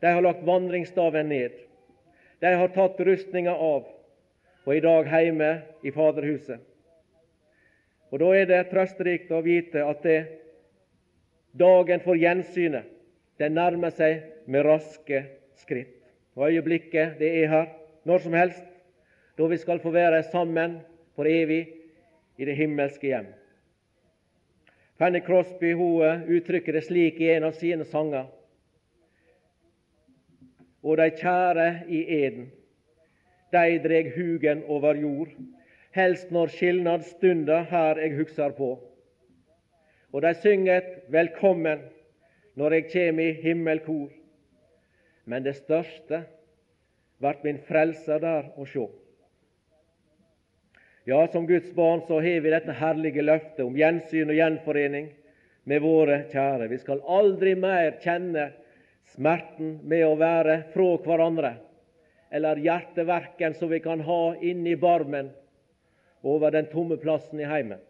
de 0.00 0.14
har 0.16 0.24
lagt 0.24 0.46
vandringsstaven 0.46 1.28
ned. 1.28 1.58
De 2.40 2.54
har 2.54 2.72
tatt 2.72 3.00
rustninga 3.04 3.52
av 3.52 3.84
og 4.64 4.72
i 4.72 4.80
dag 4.80 5.12
heime 5.12 5.50
i 5.84 5.92
Faderhuset. 5.92 6.60
Og 8.08 8.20
Da 8.20 8.32
er 8.32 8.46
det 8.48 8.64
trøsterikt 8.70 9.32
å 9.34 9.42
vite 9.44 9.84
at 9.84 10.02
det, 10.02 10.18
dagen 11.52 12.00
for 12.00 12.16
gjensynet 12.16 12.88
den 13.38 13.58
nærmer 13.58 13.92
seg 13.92 14.22
med 14.46 14.64
raske 14.64 15.24
skritt. 15.58 15.98
Og 16.34 16.48
Øyeblikket 16.48 17.18
det 17.18 17.30
er 17.42 17.50
her 17.50 17.72
når 18.04 18.18
som 18.24 18.34
helst, 18.36 18.64
da 19.38 19.46
vi 19.50 19.58
skal 19.58 19.80
få 19.82 19.90
være 19.94 20.22
sammen 20.30 20.78
for 21.16 21.26
evig 21.28 21.64
i 22.38 22.44
det 22.44 22.56
himmelske 22.56 23.06
hjem. 23.06 23.26
Fanny 24.98 25.20
Crosby 25.26 25.72
hun 25.74 26.28
uttrykker 26.30 26.72
det 26.72 26.84
slik 26.86 27.20
i 27.20 27.32
en 27.34 27.48
av 27.48 27.56
sine 27.58 27.84
sanger. 27.84 28.28
Og 30.84 30.98
de 31.00 31.08
kjære 31.16 31.68
i 31.88 32.02
eden, 32.20 32.50
de 33.52 33.78
dreg 33.82 34.12
hugen 34.14 34.62
over 34.68 34.94
jord, 35.00 35.32
helst 35.94 36.30
når 36.34 36.52
skilnadsstunda 36.52 37.62
her 37.70 37.98
eg 38.02 38.16
hugsar 38.18 38.54
på. 38.58 38.74
Og 40.14 40.22
de 40.22 40.34
synger 40.38 40.82
velkommen 41.10 41.82
når 42.58 42.78
eg 42.78 42.90
kjem 42.92 43.18
i 43.22 43.30
himmelkor. 43.42 44.12
Men 45.24 45.46
det 45.46 45.56
største 45.56 46.24
vart 47.24 47.44
min 47.44 47.58
frelser 47.64 48.20
der 48.20 48.52
å 48.60 48.66
sjå. 48.68 48.84
Ja, 51.08 51.26
som 51.32 51.46
Guds 51.46 51.72
barn 51.76 52.00
så 52.06 52.20
har 52.24 52.40
vi 52.40 52.52
dette 52.52 52.72
herlige 52.78 53.24
løftet 53.24 53.64
om 53.64 53.76
gjensyn 53.76 54.30
og 54.32 54.38
gjenforening 54.38 55.10
med 55.68 55.82
våre 55.84 56.22
kjære. 56.32 56.68
Vi 56.72 56.78
skal 56.80 57.02
aldri 57.04 57.54
mer 57.60 57.98
kjenne 58.00 58.50
smerten 59.12 59.78
med 59.84 60.04
å 60.06 60.14
være 60.20 60.62
fra 60.72 60.90
hverandre, 61.04 61.54
eller 62.32 62.60
hjerteverken 62.64 63.56
som 63.58 63.72
vi 63.72 63.80
kan 63.84 64.00
ha 64.04 64.22
inni 64.40 64.76
barmen 64.80 65.28
over 66.24 66.54
den 66.54 66.70
tomme 66.72 66.96
plassen 67.00 67.40
i 67.40 67.48
heimen. 67.48 67.80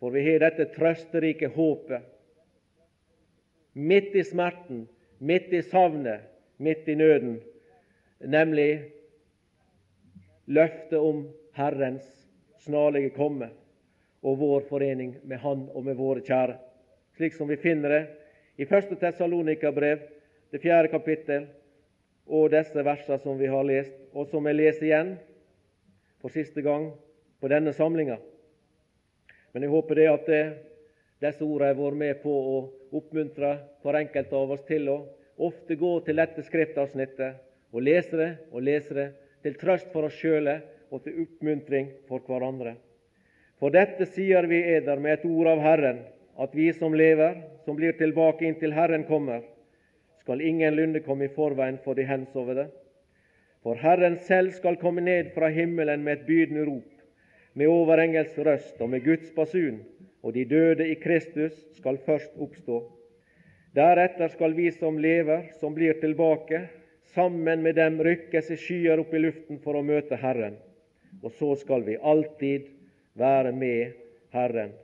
For 0.00 0.12
vi 0.12 0.26
har 0.26 0.44
dette 0.44 0.68
trøsterike 0.74 1.48
håpet 1.54 2.04
midt 3.74 4.12
i 4.14 4.22
smerten, 4.24 4.84
midt 5.18 5.52
i 5.52 5.62
savnet, 5.64 6.20
midt 6.60 6.88
i 6.88 6.94
nøden, 7.00 7.40
nemlig 8.26 8.90
løftet 10.46 10.98
om 10.98 11.24
Herrens 11.56 12.06
snarlige 12.64 13.12
komme 13.16 13.50
og 14.24 14.38
vår 14.40 14.64
forening 14.68 15.16
med 15.24 15.38
Han 15.44 15.68
og 15.74 15.84
med 15.84 15.98
våre 15.98 16.24
kjære. 16.24 16.56
Slik 17.16 17.36
som 17.36 17.48
vi 17.48 17.60
finner 17.60 17.92
det 17.92 18.02
i 18.56 18.64
1. 18.64 18.96
Tessalonika-brev, 19.00 20.00
det 20.50 20.62
fjerde 20.62 20.88
kapittel, 20.88 21.46
og 22.26 22.50
disse 22.50 22.84
versene 22.84 23.18
som 23.20 23.38
vi 23.38 23.50
har 23.50 23.66
lest, 23.68 23.96
og 24.14 24.26
som 24.30 24.46
jeg 24.48 24.56
leser 24.56 24.86
igjen 24.88 25.16
for 26.22 26.32
siste 26.32 26.62
gang 26.64 26.88
på 27.40 27.50
denne 27.52 27.74
samlinga. 27.76 28.16
Men 29.52 29.66
jeg 29.66 29.70
håper 29.74 30.00
det 30.00 30.06
at 30.08 30.30
det, 30.30 30.44
disse 31.20 31.44
ordene 31.44 31.72
har 31.72 31.78
vært 31.78 32.00
med 32.00 32.22
på 32.22 32.32
å 32.32 32.56
oppmuntre 32.96 33.52
for 33.82 33.96
enkelte 33.98 34.38
av 34.38 34.54
oss 34.56 34.64
til 34.68 34.88
å 34.88 34.96
ofte 35.44 35.76
gå 35.76 35.92
til 36.06 36.18
dette 36.18 36.42
skriftavsnittet 36.46 37.42
og 37.74 37.82
leser 37.82 38.20
det 38.20 38.32
og 38.54 38.62
leser 38.62 39.00
det 39.00 39.08
til 39.44 39.58
trøst 39.58 39.90
for 39.92 40.06
oss 40.06 40.16
sjøle 40.16 40.60
og 40.94 41.02
til 41.04 41.24
oppmuntring 41.24 41.90
for 42.08 42.22
hverandre. 42.22 42.76
For 43.58 43.74
dette 43.74 44.06
sier 44.06 44.46
vi 44.46 44.60
eder 44.76 45.00
med 45.02 45.18
et 45.18 45.26
ord 45.26 45.50
av 45.50 45.62
Herren, 45.62 46.04
at 46.38 46.54
vi 46.54 46.70
som 46.74 46.94
lever, 46.94 47.40
som 47.66 47.76
blir 47.78 47.94
tilbake 47.98 48.46
inntil 48.46 48.74
Herren 48.74 49.06
kommer, 49.10 49.42
skal 50.22 50.40
ingenlunde 50.40 51.02
komme 51.04 51.26
i 51.26 51.34
forveien 51.34 51.78
for 51.84 51.98
de 51.98 52.06
hensovede. 52.08 52.68
For 53.64 53.78
Herren 53.80 54.18
selv 54.26 54.54
skal 54.56 54.78
komme 54.80 55.04
ned 55.04 55.32
fra 55.34 55.50
himmelen 55.52 56.04
med 56.04 56.18
et 56.18 56.26
bydende 56.28 56.66
rop, 56.68 56.90
med 57.54 57.70
overengels 57.70 58.38
røst 58.38 58.80
og 58.82 58.90
med 58.92 59.04
Guds 59.04 59.30
basun, 59.36 59.82
og 60.22 60.34
de 60.34 60.44
døde 60.48 60.86
i 60.88 60.96
Kristus 61.00 61.56
skal 61.78 62.00
først 62.06 62.38
oppstå. 62.40 62.80
Deretter 63.74 64.30
skal 64.32 64.54
vi 64.56 64.70
som 64.72 64.98
lever, 64.98 65.50
som 65.60 65.74
blir 65.74 65.96
tilbake, 66.00 66.64
sammen 67.12 67.62
med 67.62 67.76
dem 67.76 68.00
rykkes 68.02 68.50
i 68.50 68.56
skyer 68.56 69.02
opp 69.02 69.12
i 69.14 69.20
luften 69.22 69.60
for 69.62 69.76
å 69.76 69.84
møte 69.84 70.16
Herren 70.16 70.56
og 71.22 71.32
så 71.38 71.54
skal 71.56 71.84
vi 71.86 71.96
alltid 71.96 72.68
være 73.14 73.52
med 73.52 73.94
Herren. 74.34 74.74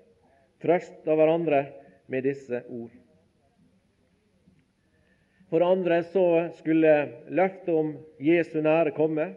Trøst 0.62 1.08
av 1.08 1.18
hverandre 1.18 1.64
med 2.10 2.24
disse 2.24 2.62
ord. 2.68 2.92
For 5.50 5.60
det 5.60 5.70
andre 5.74 6.02
så 6.12 6.26
skulle 6.60 6.94
løftet 7.28 7.72
om 7.74 7.94
Jesu 8.22 8.60
nære 8.62 8.94
komme 8.94 9.32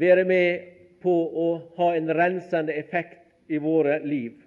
være 0.00 0.24
med 0.24 0.68
på 1.04 1.12
å 1.12 1.48
ha 1.76 1.90
en 1.96 2.08
rensende 2.14 2.72
effekt 2.72 3.20
i 3.50 3.58
våre 3.60 3.98
liv. 4.04 4.38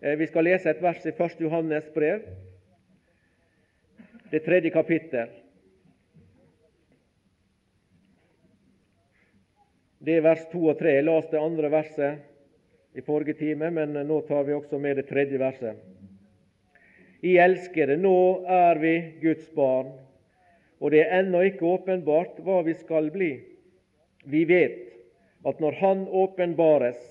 Eh, 0.00 0.16
vi 0.18 0.26
skal 0.26 0.48
lese 0.48 0.70
et 0.70 0.82
vers 0.82 1.04
i 1.06 1.12
1. 1.12 1.40
Johannes 1.44 1.86
brev, 1.94 2.24
det 4.30 4.42
tredje 4.44 4.72
kapittel. 4.74 5.30
Det 10.08 10.14
er 10.16 10.22
vers 10.24 10.46
2 10.48 10.58
og 10.70 10.78
3. 10.78 10.92
Jeg 10.94 11.04
las 11.04 11.26
det 11.28 11.36
andre 11.36 11.68
verset 11.68 12.96
i 12.96 13.02
forrige 13.04 13.34
time, 13.36 13.68
men 13.76 13.92
nå 14.08 14.22
tar 14.24 14.46
vi 14.46 14.54
også 14.56 14.78
med 14.80 14.96
det 14.96 15.02
tredje 15.10 15.36
verset. 15.36 15.74
I 17.20 17.34
elskede, 17.44 17.98
nå 18.00 18.40
er 18.48 18.78
vi 18.80 18.92
Guds 19.20 19.50
barn, 19.52 19.90
og 20.80 20.94
det 20.94 21.02
er 21.02 21.12
ennå 21.18 21.42
ikke 21.44 21.66
åpenbart 21.68 22.38
hva 22.46 22.62
vi 22.64 22.72
skal 22.78 23.10
bli. 23.12 23.28
Vi 24.24 24.46
vet 24.48 24.94
at 25.44 25.60
når 25.60 25.76
Han 25.82 26.06
åpenbares, 26.08 27.02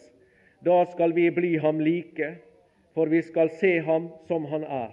da 0.65 0.79
skal 0.89 1.13
vi 1.13 1.27
bli 1.29 1.51
ham 1.61 1.77
like, 1.79 2.31
for 2.97 3.13
vi 3.13 3.21
skal 3.21 3.51
se 3.59 3.75
ham 3.85 4.07
som 4.25 4.47
han 4.49 4.63
er. 4.63 4.89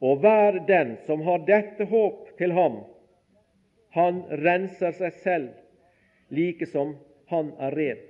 Og 0.00 0.24
hver 0.24 0.62
den 0.64 0.96
som 1.04 1.20
har 1.28 1.44
dette 1.44 1.84
håp 1.92 2.32
til 2.40 2.56
ham, 2.56 2.80
han 3.92 4.24
renser 4.46 4.96
seg 4.96 5.20
selv, 5.20 5.52
like 6.28 6.66
som 6.66 6.96
han 7.30 7.52
er 7.58 7.76
ren. 7.76 8.02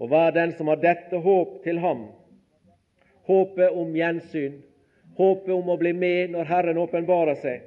Og 0.00 0.08
hver 0.08 0.32
den 0.32 0.54
som 0.56 0.70
har 0.72 0.80
dette 0.80 1.16
håp 1.16 1.60
til 1.64 1.78
ham, 1.78 2.06
håpet 3.28 3.76
om 3.76 3.92
gjensyn, 3.96 4.62
håpet 5.16 5.52
om 5.54 5.68
å 5.68 5.76
bli 5.80 5.92
med 5.92 6.32
når 6.32 6.48
Herren 6.48 6.80
åpenbarer 6.80 7.36
seg, 7.42 7.66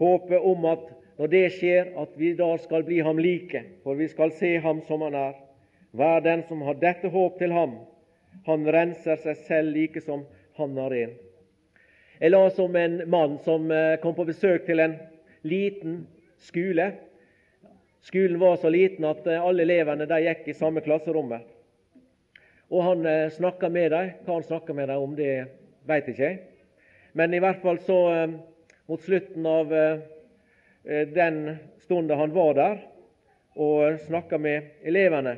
håpet 0.00 0.40
om 0.40 0.64
at 0.70 0.88
når 1.20 1.28
det 1.28 1.46
skjer, 1.52 1.90
at 2.00 2.14
vi 2.16 2.32
da 2.32 2.54
skal 2.62 2.86
bli 2.86 3.02
ham 3.04 3.18
like, 3.20 3.60
for 3.84 3.98
vi 3.98 4.06
skal 4.08 4.32
se 4.32 4.54
ham 4.64 4.80
som 4.88 5.02
han 5.04 5.16
er. 5.18 5.34
Hver 5.92 6.22
den 6.24 6.46
som 6.48 6.62
har 6.64 6.78
dette 6.80 7.10
håp 7.12 7.36
til 7.38 7.52
ham, 7.52 7.74
han 8.46 8.64
renser 8.64 9.20
seg 9.20 9.36
selv 9.44 9.74
like 9.76 10.00
som 10.00 10.22
han 10.56 10.78
er 10.80 10.94
ren. 10.94 11.12
Jeg 12.20 12.32
las 12.32 12.58
om 12.60 12.76
en 12.76 13.02
mann 13.10 13.36
som 13.44 13.68
eh, 13.72 13.98
kom 14.00 14.16
på 14.16 14.24
besøk 14.28 14.64
til 14.64 14.80
en 14.80 14.96
liten 15.44 16.02
skole. 16.40 16.90
Skolen 18.00 18.38
var 18.40 18.56
så 18.56 18.70
liten 18.72 19.04
at 19.08 19.26
eh, 19.26 19.42
alle 19.42 19.66
elevene 19.66 20.08
de 20.08 20.20
gikk 20.24 20.48
i 20.48 20.56
samme 20.56 20.84
klasserommet. 20.84 21.44
Og 22.70 22.84
Han 22.86 23.06
eh, 23.06 23.26
snakka 23.34 23.68
med 23.68 23.90
dem. 23.92 24.14
Hva 24.24 24.38
han 24.38 24.46
snakka 24.46 24.76
med 24.76 24.88
dem 24.88 25.04
om, 25.04 25.18
det 25.18 25.34
veit 25.88 26.08
ikke 26.08 26.24
jeg. 26.24 26.40
Men 27.12 27.34
i 27.34 27.42
hvert 27.42 27.60
fall 27.62 27.80
så, 27.82 27.98
mot 28.86 29.02
slutten 29.02 29.46
av 29.50 29.72
Eh, 30.84 31.08
den 31.08 31.56
stunden 31.78 32.18
han 32.18 32.32
var 32.32 32.54
der 32.54 32.78
og 33.54 34.00
snakka 34.00 34.38
med 34.38 34.62
elevene, 34.82 35.36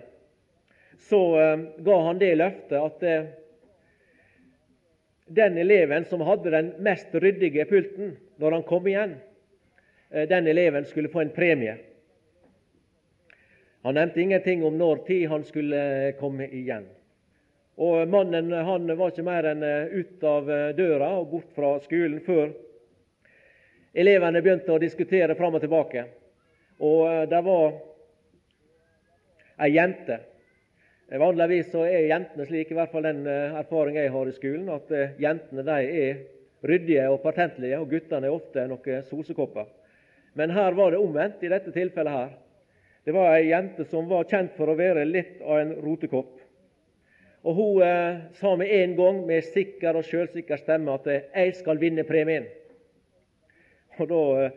så 0.99 1.41
eh, 1.41 1.63
ga 1.79 1.97
han 2.07 2.21
det 2.21 2.35
løftet 2.39 2.77
at 2.79 3.03
eh, 3.03 3.25
den 5.27 5.59
eleven 5.59 6.05
som 6.07 6.23
hadde 6.23 6.53
den 6.55 6.71
mest 6.85 7.15
ryddige 7.15 7.67
pulten 7.67 8.15
når 8.39 8.59
han 8.59 8.67
kom 8.69 8.87
igjen, 8.87 9.15
den 10.29 10.47
eleven 10.47 10.85
skulle 10.85 11.09
få 11.09 11.23
en 11.23 11.31
premie. 11.33 11.79
Han 13.83 13.95
nevnte 13.99 14.21
ingenting 14.21 14.65
om 14.65 14.77
når 14.79 15.05
tid 15.07 15.29
han 15.29 15.45
skulle 15.45 16.13
komme 16.21 16.47
igjen. 16.49 16.85
Og 17.83 18.09
Mannen 18.09 18.53
han 18.53 18.91
var 18.99 19.11
ikke 19.11 19.27
mer 19.27 19.49
enn 19.51 19.65
ut 19.65 20.27
av 20.29 20.51
døra 20.77 21.15
og 21.19 21.31
bort 21.33 21.55
fra 21.57 21.73
skolen 21.83 22.21
før 22.23 22.53
Elevene 23.93 24.41
begynte 24.41 24.73
å 24.73 24.81
diskutere 24.81 25.35
fram 25.37 25.59
og 25.59 25.61
tilbake. 25.61 26.07
Og 26.81 27.01
eh, 27.11 27.25
det 27.29 27.41
var 27.45 27.75
ei 29.63 29.75
jente. 29.75 30.19
Vanligvis 31.21 31.69
så 31.75 31.85
er 31.85 32.09
jentene 32.09 32.47
slik, 32.49 32.71
i 32.73 32.79
hvert 32.79 32.93
fall 32.93 33.05
den 33.05 33.27
eh, 33.29 33.59
erfaring 33.61 33.99
jeg 34.01 34.13
har 34.15 34.31
i 34.31 34.33
skolen, 34.37 34.71
at 34.73 34.89
eh, 34.97 35.13
jentene 35.21 35.65
de 35.67 35.91
er 36.07 36.23
ryddige 36.65 37.05
og 37.13 37.21
patentlige, 37.27 37.83
og 37.83 37.93
guttene 37.93 38.31
er 38.31 38.39
ofte 38.39 38.65
noen 38.71 39.05
sosekopper. 39.11 39.69
Men 40.41 40.55
her 40.57 40.73
var 40.79 40.95
det 40.95 41.03
omvendt 41.03 41.45
i 41.45 41.53
dette 41.53 41.75
tilfellet 41.75 42.17
her. 42.17 42.33
Det 43.05 43.13
var 43.13 43.35
ei 43.35 43.49
jente 43.49 43.85
som 43.91 44.07
var 44.09 44.29
kjent 44.31 44.53
for 44.55 44.71
å 44.71 44.79
være 44.79 45.03
litt 45.09 45.41
av 45.43 45.59
en 45.59 45.73
rotekopp. 45.83 46.37
Og 47.43 47.57
Hun 47.59 47.83
eh, 47.83 48.21
sa 48.39 48.53
med 48.57 48.71
en 48.71 48.93
gang 48.95 49.17
med 49.27 49.43
sikker 49.49 49.99
og 49.99 50.07
sjølsikker 50.07 50.61
stemme 50.61 50.95
at 50.95 51.07
'jeg 51.07 51.57
skal 51.59 51.81
vinne 51.83 52.05
premien'. 52.07 52.47
Og 53.99 54.09
da 54.09 54.23
eh, 54.45 54.53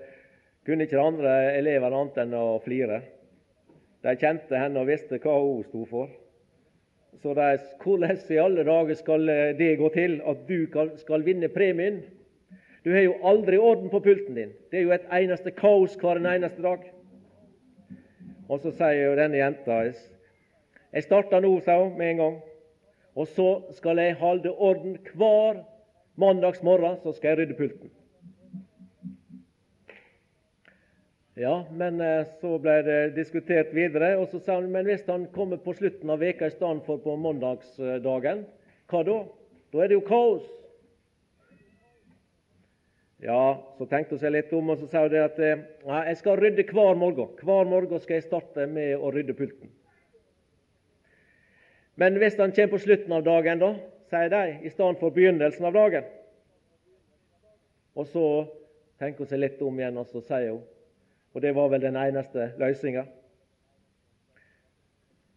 kunne 0.65 0.85
ikke 0.85 0.97
de 0.97 1.07
andre 1.07 1.33
elevene 1.57 1.97
annet 1.97 2.17
enn 2.21 2.37
å 2.37 2.61
flire. 2.61 3.01
De 4.05 4.13
kjente 4.15 4.57
henne 4.57 4.79
og 4.79 4.87
visste 4.87 5.17
hva 5.17 5.39
hun 5.41 5.63
sto 5.65 5.85
for. 5.89 6.09
Så 7.23 7.33
de, 7.33 7.57
hvordan 7.81 8.17
i 8.29 8.37
alle 8.37 8.63
dager 8.63 8.93
skal 8.93 9.29
eh, 9.29 9.57
det 9.57 9.77
gå 9.79 9.89
til 9.89 10.21
at 10.21 10.45
du 10.47 10.67
skal 11.01 11.25
vinne 11.25 11.49
premien? 11.49 12.03
Du 12.85 12.93
har 12.93 13.01
jo 13.01 13.17
aldri 13.25 13.57
orden 13.57 13.89
på 13.89 13.99
pulten 13.99 14.35
din. 14.35 14.53
Det 14.69 14.77
er 14.77 14.83
jo 14.83 14.93
et 14.93 15.09
eneste 15.09 15.49
kaos 15.51 15.97
hver 15.97 16.21
eneste 16.21 16.61
dag. 16.61 16.85
Og 18.49 18.61
så 18.61 18.71
sier 18.75 19.07
jo 19.07 19.15
denne 19.17 19.39
jenta 19.39 19.81
Jeg 19.85 21.03
starter 21.03 21.41
nå, 21.41 21.59
sa 21.65 21.79
hun 21.81 21.97
med 21.97 22.13
en 22.13 22.21
gang. 22.21 22.35
Og 23.15 23.27
så 23.27 23.49
skal 23.77 23.99
jeg 23.99 24.17
holde 24.19 24.51
orden 24.51 24.97
hver 25.13 25.63
mandagsmorgen, 26.15 26.97
så 27.03 27.13
skal 27.15 27.29
jeg 27.29 27.37
rydde 27.37 27.57
pulten. 27.57 27.91
Ja, 31.35 31.65
men 31.71 31.99
eh, 31.99 32.27
så 32.39 32.55
ble 32.63 32.77
det 32.87 32.99
diskutert 33.17 33.73
videre, 33.75 34.13
og 34.15 34.29
så 34.31 34.39
sa 34.39 34.55
han 34.55 34.69
men 34.71 34.87
hvis 34.87 35.03
han 35.07 35.25
kommer 35.35 35.59
på 35.59 35.73
slutten 35.75 36.13
av 36.13 36.21
veka 36.23 36.47
i 36.47 36.53
stedet 36.53 36.85
for 36.85 37.01
på 37.03 37.17
mandagsdagen, 37.19 38.45
hva 38.87 39.01
da? 39.03 39.17
Da 39.73 39.81
er 39.83 39.91
det 39.91 39.97
jo 39.97 40.05
kaos. 40.07 40.45
Ja, 43.25 43.57
så 43.77 43.87
tenkte 43.89 44.15
hun 44.15 44.21
seg 44.21 44.35
litt 44.35 44.51
om, 44.53 44.69
og 44.69 44.77
så 44.77 44.89
sa 44.91 45.01
hun 45.07 45.15
at 45.17 45.39
ja, 45.41 45.55
eh, 45.55 46.11
jeg 46.11 46.19
skal 46.19 46.37
rydde 46.37 46.67
hver 46.69 46.99
morgen. 46.99 47.31
Hver 47.41 47.65
morgen 47.69 48.03
skal 48.03 48.19
jeg 48.19 48.27
starte 48.27 48.67
med 48.69 48.93
å 49.01 49.09
rydde 49.15 49.33
pulten. 49.37 49.71
Men 51.95 52.19
hvis 52.21 52.37
han 52.37 52.53
kommer 52.53 52.75
på 52.75 52.83
slutten 52.83 53.15
av 53.15 53.25
dagen, 53.25 53.63
da, 53.63 53.71
sier 54.11 54.29
de, 54.29 54.43
i 54.67 54.69
stedet 54.69 55.01
for 55.01 55.15
begynnelsen 55.15 55.65
av 55.65 55.73
dagen. 55.73 56.07
Og 57.95 58.07
så 58.11 58.25
tenker 59.01 59.23
hun 59.23 59.31
seg 59.31 59.41
litt 59.41 59.61
om 59.63 59.79
igjen, 59.79 59.97
og 59.97 60.11
så 60.11 60.21
sier 60.21 60.53
hun 60.53 60.63
og 61.35 61.41
det 61.41 61.51
var 61.55 61.67
vel 61.67 61.81
den 61.83 61.97
eneste 61.99 62.53
løsninga. 62.57 63.01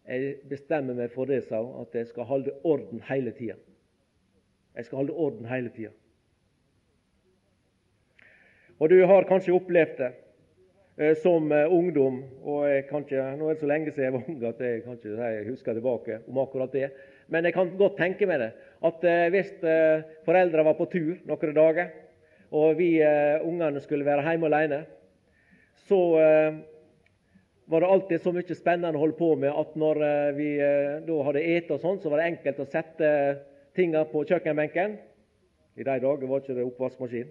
Jeg 0.07 0.35
bestemmer 0.47 0.95
meg 0.95 1.11
for 1.11 1.27
det, 1.27 1.41
sa 1.43 1.59
hun, 1.59 1.81
at 1.83 1.95
jeg 1.95 2.07
skal 2.07 2.23
holde 2.29 2.53
orden 2.63 3.03
hele 3.09 3.33
tida. 3.35 3.57
Jeg 4.79 4.87
skal 4.87 5.01
holde 5.01 5.17
orden 5.25 5.49
hele 5.51 5.69
tida. 5.75 5.91
Og 8.79 8.87
du 8.87 9.01
har 9.03 9.25
kanskje 9.27 9.51
opplevd 9.51 9.97
det 9.99 10.09
eh, 10.95 11.15
som 11.19 11.51
eh, 11.51 11.67
ungdom. 11.67 12.21
og 12.43 12.67
jeg 12.69 12.85
kan 12.87 13.03
ikke, 13.03 13.23
Nå 13.35 13.49
er 13.49 13.57
det 13.57 13.63
så 13.63 13.67
lenge 13.67 13.91
siden 13.91 14.05
jeg 14.05 14.13
var 14.13 14.29
ung 14.31 14.43
at 14.47 14.61
jeg 14.63 14.83
kan 14.83 14.95
ikke 14.95 15.15
si 15.15 15.31
jeg 15.35 15.47
husker 15.49 15.73
tilbake 15.75 16.19
om 16.27 16.37
akkurat 16.39 16.71
det. 16.71 16.91
Men 17.27 17.45
jeg 17.45 17.53
kan 17.53 17.73
godt 17.77 17.97
tenke 17.99 18.27
meg 18.29 18.39
det. 18.39 18.53
At 18.87 19.03
eh, 19.03 19.25
hvis 19.33 19.51
eh, 19.67 20.05
foreldre 20.25 20.63
var 20.63 20.77
på 20.79 20.87
tur 20.93 21.17
noen 21.27 21.57
dager, 21.57 21.91
og 22.49 22.79
vi 22.79 22.95
ungene 23.45 23.77
skulle 23.83 24.07
være 24.07 24.23
hjemme 24.25 24.47
alene, 24.47 24.79
så 25.85 25.99
var 27.69 27.83
det 27.83 27.89
alltid 27.93 28.23
så 28.23 28.31
mye 28.33 28.55
spennende 28.57 28.97
å 28.97 29.03
holde 29.03 29.17
på 29.19 29.27
med 29.37 29.53
at 29.53 29.75
når 29.77 29.99
vi 30.33 30.47
da 30.57 31.17
hadde 31.27 31.43
spist 31.43 31.75
og 31.75 31.83
sånn, 31.83 31.99
så 32.01 32.09
var 32.09 32.23
det 32.23 32.31
enkelt 32.31 32.63
å 32.63 32.65
sette 32.71 33.11
tingene 33.77 34.01
på 34.09 34.25
kjøkkenbenken. 34.31 34.97
I 35.77 35.85
de 35.85 35.99
dager 36.07 36.25
var 36.25 36.41
det 36.41 36.57
ikke 36.57 36.65
oppvaskmaskin. 36.71 37.29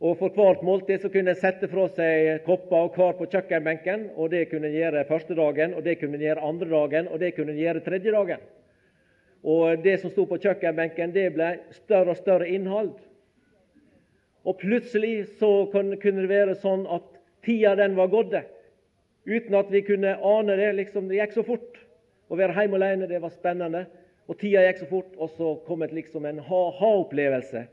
Og 0.00 0.16
For 0.16 0.32
hvert 0.32 0.62
måltid 0.64 1.02
så 1.02 1.10
kunne 1.12 1.34
en 1.34 1.36
sette 1.36 1.68
fra 1.68 1.82
seg 1.92 2.40
kopper 2.46 2.86
og 2.86 2.94
kar 2.94 3.18
på 3.18 3.26
kjøkkenbenken. 3.28 4.08
og 4.16 4.30
Det 4.32 4.46
kunne 4.48 4.70
en 4.70 4.78
gjøre 4.78 5.04
første 5.04 5.34
dagen, 5.36 5.74
og 5.74 5.84
det 5.84 5.98
kunne 6.00 6.16
en 6.16 6.24
gjøre 6.24 6.46
andre 6.48 6.68
dagen, 6.70 7.08
og 7.08 7.20
det 7.20 7.34
kunne 7.36 7.52
en 7.52 7.60
gjøre 7.60 7.82
tredje 7.84 8.12
dagen. 8.14 8.40
Og 9.44 9.82
Det 9.84 10.00
som 10.00 10.10
sto 10.10 10.24
på 10.24 10.38
kjøkkenbenken, 10.40 11.12
det 11.12 11.34
ble 11.34 11.58
større 11.76 12.14
og 12.14 12.16
større 12.16 12.48
innhold. 12.48 12.94
Og 14.44 14.56
plutselig 14.56 15.26
så 15.38 15.68
kunne 15.72 15.98
det 16.00 16.28
være 16.28 16.54
sånn 16.56 16.86
at 16.88 17.04
tida 17.44 17.74
den 17.76 17.96
var 17.96 18.08
gått, 18.08 18.32
uten 19.28 19.54
at 19.54 19.68
vi 19.68 19.82
kunne 19.84 20.16
ane 20.16 20.56
det. 20.56 20.74
liksom 20.76 21.08
Det 21.08 21.20
gikk 21.20 21.32
så 21.32 21.44
fort. 21.44 21.76
Å 22.30 22.36
være 22.36 22.56
hjemme 22.56 22.80
alene 22.80 23.06
det 23.06 23.20
var 23.20 23.30
spennende, 23.30 23.84
og 24.28 24.38
tida 24.38 24.64
gikk 24.64 24.78
så 24.78 24.88
fort. 24.88 25.12
Og 25.18 25.28
så 25.36 25.54
kom 25.66 25.84
det 25.84 25.92
liksom 25.92 26.24
en 26.24 26.38
ha-ha-opplevelse. 26.38 27.66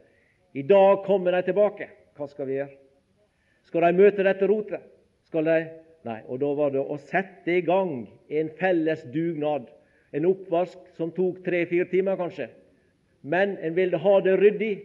I 0.54 0.62
dag 0.62 1.06
kommer 1.06 1.32
de 1.32 1.42
tilbake. 1.42 1.88
Hva 2.18 2.28
skal 2.32 2.50
vi 2.50 2.58
gjøre? 2.58 2.74
Skal 3.68 3.84
de 3.86 4.00
møte 4.00 4.26
dette 4.26 4.48
rotet? 4.50 4.84
Skal 5.28 5.46
de 5.46 5.58
Nei. 6.08 6.22
Og 6.28 6.40
da 6.42 6.52
var 6.56 6.74
det 6.74 6.84
å 6.84 6.98
sette 7.10 7.58
i 7.58 7.64
gang 7.66 8.06
en 8.30 8.52
felles 8.60 9.04
dugnad. 9.14 9.68
En 10.16 10.28
oppvask 10.30 10.94
som 10.98 11.12
tok 11.12 11.42
tre-fire 11.46 11.88
timer, 11.92 12.16
kanskje. 12.20 12.48
Men 13.28 13.58
en 13.66 13.76
ville 13.76 14.00
ha 14.00 14.14
det 14.24 14.38
ryddig 14.40 14.76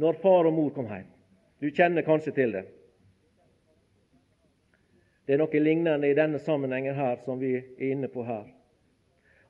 når 0.00 0.20
far 0.22 0.46
og 0.46 0.54
mor 0.54 0.70
kom 0.76 0.86
hjem. 0.90 1.08
Du 1.60 1.68
kjenner 1.74 2.06
kanskje 2.06 2.34
til 2.36 2.54
det. 2.54 2.64
Det 5.26 5.36
er 5.36 5.42
noe 5.42 5.62
lignende 5.62 6.08
i 6.08 6.16
denne 6.16 6.40
sammenhengen 6.42 6.96
her 6.96 7.20
som 7.24 7.38
vi 7.42 7.52
er 7.58 7.90
inne 7.90 8.08
på 8.10 8.24
her. 8.26 8.46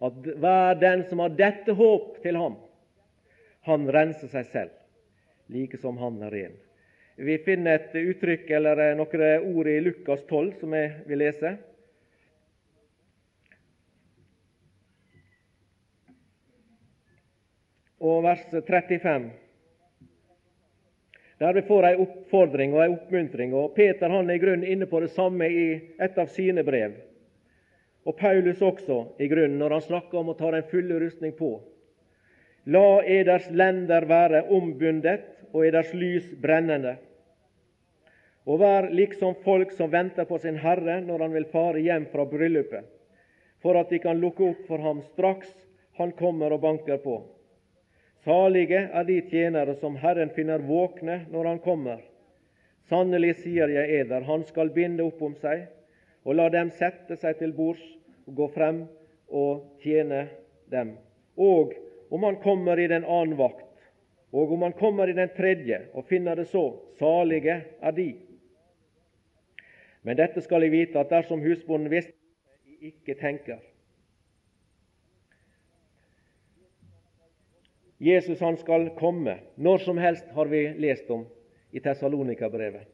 At 0.01 0.17
hver 0.25 0.81
den 0.81 1.05
som 1.09 1.21
har 1.21 1.37
dette 1.37 1.77
håp 1.77 2.19
til 2.25 2.37
ham, 2.41 2.57
han 3.69 3.87
renser 3.93 4.33
seg 4.33 4.49
selv, 4.49 4.75
like 5.53 5.77
som 5.81 6.01
han 6.01 6.17
er 6.25 6.33
ren. 6.33 6.59
Vi 7.21 7.35
finner 7.45 7.75
et 7.77 7.97
uttrykk 8.01 8.49
eller 8.57 8.79
noen 8.97 9.43
ord 9.53 9.69
i 9.69 9.75
Lukas 9.85 10.23
12 10.25 10.55
som 10.63 10.73
jeg 10.73 10.93
vil 11.05 11.21
lese. 11.21 11.51
Og 18.01 18.23
vers 18.25 18.47
35. 18.55 19.27
Der 21.45 21.59
vi 21.59 21.65
får 21.69 21.89
ei 21.91 21.99
oppfordring 22.07 22.73
og 22.73 22.87
ei 22.87 22.95
oppmuntring. 22.95 23.53
og 23.55 23.75
Peter 23.77 24.09
han 24.09 24.31
er 24.31 24.41
i 24.41 24.43
grunnen 24.47 24.65
inne 24.65 24.89
på 24.89 25.01
det 25.05 25.11
samme 25.13 25.49
i 25.49 25.67
et 26.01 26.19
av 26.19 26.33
sine 26.33 26.65
brev. 26.65 26.97
Og 28.09 28.17
Paulus 28.17 28.63
også, 28.63 29.05
i 29.21 29.29
grunnen, 29.29 29.59
når 29.59 29.77
han 29.77 29.87
snakker 29.91 30.19
om 30.19 30.33
å 30.33 30.39
ta 30.41 30.55
den 30.57 30.65
fulle 30.73 31.03
rustning 31.05 31.37
på. 31.37 31.53
La 32.65 33.05
eders 33.05 33.51
lender 33.53 34.09
være 34.09 34.47
ombundet 34.49 35.29
og 35.53 35.67
eders 35.69 35.93
lys 35.93 36.33
brennende. 36.41 36.97
Og 38.49 38.61
vær 38.63 38.89
liksom 38.91 39.35
folk 39.45 39.73
som 39.77 39.91
venter 39.93 40.25
på 40.25 40.39
sin 40.41 40.57
Herre 40.61 41.01
når 41.05 41.27
han 41.27 41.35
vil 41.37 41.49
fare 41.53 41.83
hjem 41.85 42.07
fra 42.13 42.25
bryllupet, 42.29 42.87
for 43.61 43.77
at 43.77 43.91
de 43.93 44.01
kan 44.01 44.21
lukke 44.21 44.47
opp 44.53 44.63
for 44.69 44.81
ham 44.81 45.03
straks 45.13 45.51
han 46.01 46.15
kommer 46.17 46.55
og 46.57 46.63
banker 46.65 47.03
på. 47.05 47.19
Salige 48.25 48.87
er 48.93 49.05
de 49.09 49.21
tjenere 49.29 49.75
som 49.81 49.97
Herren 50.01 50.33
finner 50.37 50.65
våkne 50.65 51.23
når 51.33 51.53
han 51.53 51.61
kommer. 51.65 52.01
Sannelig 52.89 53.37
sier 53.45 53.69
jeg 53.71 54.01
eder, 54.01 54.25
han 54.25 54.45
skal 54.49 54.73
binde 54.75 55.05
opp 55.05 55.21
om 55.23 55.37
seg 55.41 55.69
og 56.25 56.37
la 56.37 56.49
dem 56.53 56.73
sette 56.77 57.17
seg 57.21 57.39
til 57.39 57.53
bords 57.57 57.85
og 58.27 58.35
gå 58.37 58.49
frem 58.57 58.83
og 59.29 59.81
tjene 59.85 60.27
dem. 60.73 60.97
Og 61.37 61.73
om 62.11 62.25
han 62.27 62.41
kommer 62.43 62.81
i 62.81 62.89
den 62.91 63.05
annen 63.05 63.39
vakt, 63.39 63.69
og 64.33 64.53
om 64.53 64.67
han 64.67 64.77
kommer 64.79 65.11
i 65.11 65.17
den 65.17 65.31
tredje 65.37 65.85
og 65.95 66.07
finner 66.11 66.37
det 66.39 66.49
så, 66.51 66.65
salige 66.99 67.61
er 67.81 67.95
de. 67.97 68.11
Men 70.03 70.17
dette 70.17 70.41
skal 70.45 70.65
jeg 70.65 70.73
vite, 70.73 71.01
at 71.01 71.11
dersom 71.13 71.43
husbonden 71.45 71.91
visste 71.93 72.15
jeg 72.81 72.95
ikke 72.95 73.19
tenker. 73.21 73.59
Jesus 78.01 78.41
han 78.41 78.57
skal 78.57 78.89
komme 78.97 79.37
når 79.61 79.85
som 79.85 79.99
helst, 80.01 80.25
har 80.33 80.49
vi 80.49 80.63
lest 80.81 81.11
om 81.13 81.27
i 81.77 81.83
Tessalonika-brevet. 81.85 82.89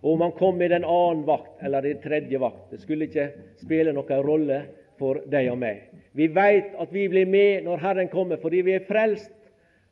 Og 0.00 0.14
om 0.14 0.22
han 0.24 0.36
kom 0.38 0.62
i 0.62 0.70
den 0.70 0.86
annen 0.86 1.24
vakt 1.26 1.62
eller 1.64 1.84
i 1.84 1.92
den 1.96 2.02
tredje 2.04 2.38
vakt, 2.40 2.70
det 2.70 2.80
skulle 2.84 3.08
ikke 3.08 3.26
spille 3.60 3.92
noen 3.92 4.22
rolle 4.24 4.60
for 4.98 5.24
deg 5.30 5.50
og 5.50 5.58
meg. 5.58 5.88
Vi 6.14 6.28
veit 6.30 6.76
at 6.78 6.92
vi 6.94 7.08
blir 7.10 7.26
med 7.26 7.66
når 7.66 7.82
Herren 7.82 8.10
kommer, 8.12 8.38
fordi 8.40 8.62
vi 8.62 8.76
er 8.78 8.86
frelst. 8.86 9.32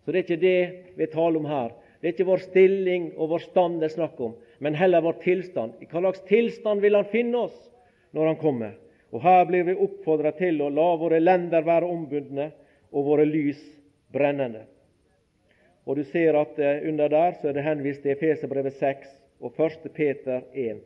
Så 0.04 0.12
det 0.12 0.22
er 0.22 0.26
ikke 0.26 0.42
det 0.42 0.60
vi 0.98 1.08
taler 1.10 1.42
om 1.42 1.50
her. 1.50 1.74
Det 2.00 2.08
er 2.08 2.14
ikke 2.14 2.30
vår 2.30 2.44
stilling 2.46 3.10
og 3.16 3.34
vår 3.34 3.44
stand 3.48 3.80
det 3.82 3.90
er 3.90 3.96
snakk 3.96 4.20
om, 4.22 4.32
men 4.62 4.74
heller 4.74 5.00
vår 5.02 5.12
tilstand. 5.12 5.72
I 5.80 5.88
hva 5.90 6.00
slags 6.00 6.20
tilstand 6.28 6.80
vil 6.84 6.94
Han 6.94 7.08
finne 7.10 7.38
oss 7.48 7.56
når 8.14 8.26
Han 8.26 8.36
kommer? 8.38 8.76
Og 9.10 9.24
Her 9.24 9.44
blir 9.48 9.64
vi 9.66 9.74
oppfordra 9.74 10.30
til 10.38 10.62
å 10.62 10.68
la 10.70 10.84
våre 11.00 11.18
lender 11.18 11.66
være 11.66 11.88
ombundne 11.90 12.46
og 12.92 13.08
våre 13.08 13.26
lys 13.26 13.58
brennende. 14.14 14.62
Og 15.82 15.98
Du 15.98 16.04
ser 16.04 16.38
at 16.38 16.62
eh, 16.62 16.86
under 16.86 17.10
der 17.10 17.34
så 17.40 17.50
er 17.50 17.58
det 17.58 17.66
henvist 17.66 18.04
til 18.06 18.14
Efeserbrevet 18.14 18.78
6 18.78 19.10
og 19.42 19.58
1. 19.58 19.90
Peter 19.98 20.46
1. 20.54 20.78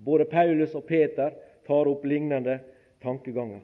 Både 0.00 0.24
Paulus 0.24 0.72
og 0.74 0.88
Peter 0.88 1.36
tar 1.68 1.92
opp 1.92 2.08
lignende 2.08 2.62
tankeganger. 3.04 3.60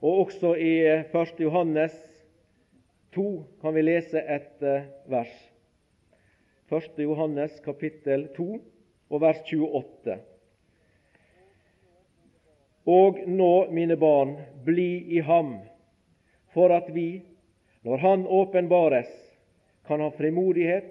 Og 0.00 0.26
også 0.26 0.56
i 0.56 0.74
1. 0.88 1.12
Eh, 1.12 1.44
Johannes 1.44 2.00
2 3.12 3.30
kan 3.60 3.76
vi 3.76 3.84
lese 3.84 4.24
et 4.24 4.64
eh, 4.64 4.88
vers. 5.12 5.51
1. 6.72 6.96
Johannes 6.96 7.60
kapittel 7.60 8.28
2 8.36 8.46
og 9.12 9.20
vers 9.20 9.42
28. 9.44 10.14
Og 12.88 13.18
nå, 13.28 13.50
mine 13.76 13.98
barn, 14.00 14.38
bli 14.64 15.04
i 15.12 15.20
ham, 15.20 15.58
for 16.56 16.72
at 16.72 16.88
vi, 16.94 17.22
når 17.84 18.00
Han 18.06 18.24
åpenbares, 18.26 19.10
kan 19.86 20.00
ha 20.00 20.08
frimodighet 20.16 20.88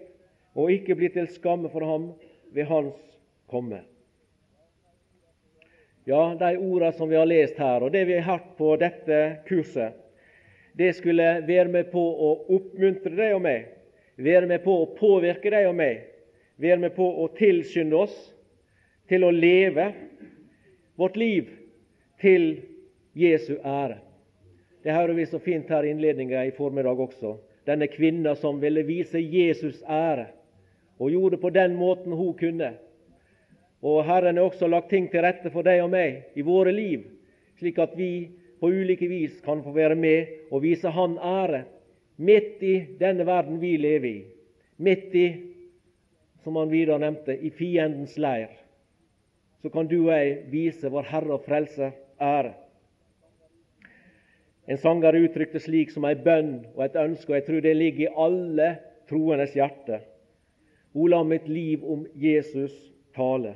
og 0.53 0.69
ikke 0.71 0.95
bli 0.99 1.09
til 1.15 1.27
skamme 1.31 1.71
for 1.73 1.87
ham 1.87 2.11
ved 2.53 2.69
Hans 2.69 3.01
komme. 3.49 3.81
Ja, 6.05 6.35
de 6.37 6.55
ordene 6.57 6.93
som 6.93 7.09
vi 7.09 7.17
har 7.17 7.29
lest 7.29 7.57
her, 7.57 7.81
og 7.81 7.91
det 7.93 8.05
vi 8.05 8.19
har 8.19 8.27
hørt 8.35 8.53
på 8.57 8.75
dette 8.77 9.21
kurset, 9.47 9.97
det 10.77 10.93
skulle 10.97 11.41
være 11.47 11.69
med 11.71 11.89
på 11.91 12.01
å 12.01 12.33
oppmuntre 12.53 13.15
deg 13.15 13.35
og 13.35 13.43
meg, 13.45 13.80
være 14.23 14.47
med 14.47 14.63
på 14.63 14.75
å 14.81 14.89
påvirke 14.97 15.51
deg 15.53 15.67
og 15.69 15.75
meg, 15.77 16.05
være 16.61 16.79
med 16.83 16.95
på 16.95 17.07
å 17.23 17.27
tilskynde 17.37 17.97
oss 17.97 18.15
til 19.09 19.25
å 19.25 19.31
leve 19.33 19.91
vårt 20.99 21.17
liv 21.17 21.49
til 22.21 22.53
Jesu 23.17 23.57
ære. 23.57 23.97
Det 24.83 24.93
hører 24.93 25.13
vi 25.17 25.25
så 25.29 25.39
fint 25.39 25.69
her 25.69 25.85
i 25.85 25.91
innledninga 25.93 26.45
i 26.45 26.53
formiddag 26.57 26.99
også. 26.99 27.35
Denne 27.65 27.87
kvinna 27.91 28.33
som 28.35 28.61
ville 28.61 28.83
vise 28.85 29.19
Jesus 29.21 29.81
ære, 29.85 30.31
og 31.01 31.11
gjorde 31.11 31.37
på 31.41 31.49
den 31.53 31.75
måten 31.77 32.13
hun 32.13 32.33
kunne. 32.37 32.73
Og 33.81 34.03
Herren 34.05 34.37
har 34.37 34.45
også 34.45 34.69
lagt 34.69 34.89
ting 34.89 35.07
til 35.09 35.23
rette 35.25 35.49
for 35.53 35.65
deg 35.65 35.81
og 35.83 35.91
meg 35.93 36.37
i 36.37 36.45
våre 36.45 36.73
liv, 36.73 37.05
slik 37.57 37.79
at 37.81 37.93
vi 37.97 38.29
på 38.61 38.69
ulike 38.69 39.09
vis 39.09 39.39
kan 39.45 39.63
få 39.65 39.73
være 39.73 39.97
med 39.97 40.51
og 40.53 40.61
vise 40.61 40.89
Han 40.93 41.17
ære 41.17 41.63
midt 42.21 42.63
i 42.63 42.75
denne 42.99 43.25
verden 43.25 43.59
vi 43.61 43.75
lever 43.81 44.09
i, 44.09 44.19
midt 44.77 45.15
i, 45.15 45.27
som 46.43 46.57
han 46.57 46.71
videre 46.71 47.01
nevnte, 47.01 47.33
i 47.33 47.49
fiendens 47.53 48.17
leir. 48.21 48.53
Så 49.61 49.69
kan 49.69 49.89
du 49.89 49.99
og 50.07 50.13
jeg 50.13 50.37
vise 50.49 50.89
vår 50.89 51.09
Herre 51.09 51.37
og 51.37 51.45
Frelser 51.45 51.93
ære. 52.21 52.53
En 54.69 54.77
sanger 54.77 55.17
uttrykte 55.17 55.59
slik 55.61 55.91
som 55.93 56.05
ei 56.07 56.15
bønn 56.15 56.61
og 56.75 56.85
et 56.85 56.97
ønske, 56.97 57.31
og 57.31 57.39
jeg 57.39 57.47
tror 57.47 57.65
det 57.65 57.75
ligger 57.77 58.05
i 58.05 58.13
alle 58.25 58.69
troendes 59.09 59.57
hjerte. 59.57 60.01
O, 60.93 61.07
la 61.07 61.21
mitt 61.23 61.47
liv 61.49 61.83
om 61.87 62.05
Jesus 62.15 62.73
tale. 63.15 63.55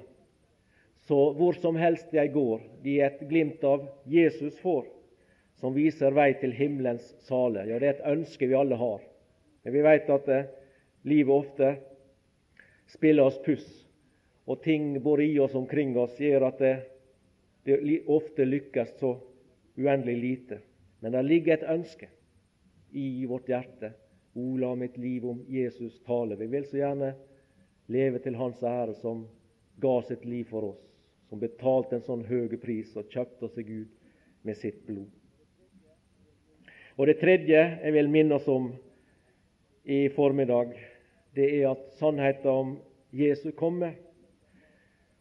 Så 1.06 1.18
hvor 1.38 1.58
som 1.62 1.78
helst 1.78 2.14
jeg 2.14 2.34
går, 2.34 2.62
de 2.84 3.00
et 3.06 3.22
glimt 3.30 3.64
av 3.64 3.86
Jesus 4.10 4.58
får, 4.64 4.88
som 5.60 5.74
viser 5.76 6.16
vei 6.16 6.34
til 6.40 6.54
himmelens 6.56 7.08
sale. 7.28 7.66
Ja, 7.70 7.80
det 7.80 7.88
er 7.88 7.98
et 7.98 8.08
ønske 8.12 8.48
vi 8.48 8.58
alle 8.58 8.78
har. 8.80 9.04
Men 9.64 9.74
vi 9.74 9.84
vet 9.86 10.10
at 10.14 10.30
eh, 10.32 10.50
livet 11.08 11.34
ofte 11.34 11.72
spiller 12.92 13.30
oss 13.30 13.40
puss, 13.46 13.66
og 14.46 14.62
ting 14.62 14.94
bor 15.02 15.22
i 15.22 15.32
oss 15.42 15.56
omkring 15.58 15.96
oss 15.98 16.20
gjør 16.22 16.50
at 16.52 16.60
det, 16.62 16.76
det 17.66 17.80
ofte 18.14 18.46
lykkes 18.46 18.98
så 19.00 19.16
uendelig 19.80 20.18
lite. 20.22 20.60
Men 21.02 21.16
det 21.16 21.24
ligger 21.26 21.56
et 21.56 21.70
ønske 21.72 22.10
i 22.94 23.26
vårt 23.30 23.50
hjerte. 23.50 23.94
O, 24.36 24.58
la 24.60 24.74
mitt 24.76 24.98
liv 25.00 25.26
om 25.26 25.42
Jesus 25.50 25.98
tale. 26.06 26.36
Vi 26.38 26.48
vil 26.52 26.68
så 26.68 26.82
gjerne 26.82 27.14
leve 27.88 28.20
til 28.20 28.36
Hans 28.38 28.62
ære, 28.64 28.94
som 29.00 29.24
ga 29.82 29.96
sitt 30.06 30.26
liv 30.28 30.46
for 30.52 30.74
oss 30.74 30.86
som 31.30 31.42
betalte 31.42 31.98
en 31.98 32.06
sånn 32.06 32.26
høy 32.28 32.54
pris 32.62 32.94
og 32.98 33.10
kjøpte 33.12 33.50
seg 33.56 33.70
ut 33.70 33.94
med 34.46 34.58
sitt 34.60 34.84
blod. 34.88 35.10
Og 36.98 37.08
Det 37.08 37.18
tredje 37.20 37.62
jeg 37.84 37.94
vil 37.94 38.10
minne 38.10 38.38
oss 38.38 38.48
om 38.48 38.70
i 39.84 40.08
formiddag, 40.16 40.72
det 41.36 41.50
er 41.58 41.74
at 41.74 41.90
sannheten 42.00 42.48
om 42.50 42.70
Jesu 43.12 43.52
komme 43.52 43.92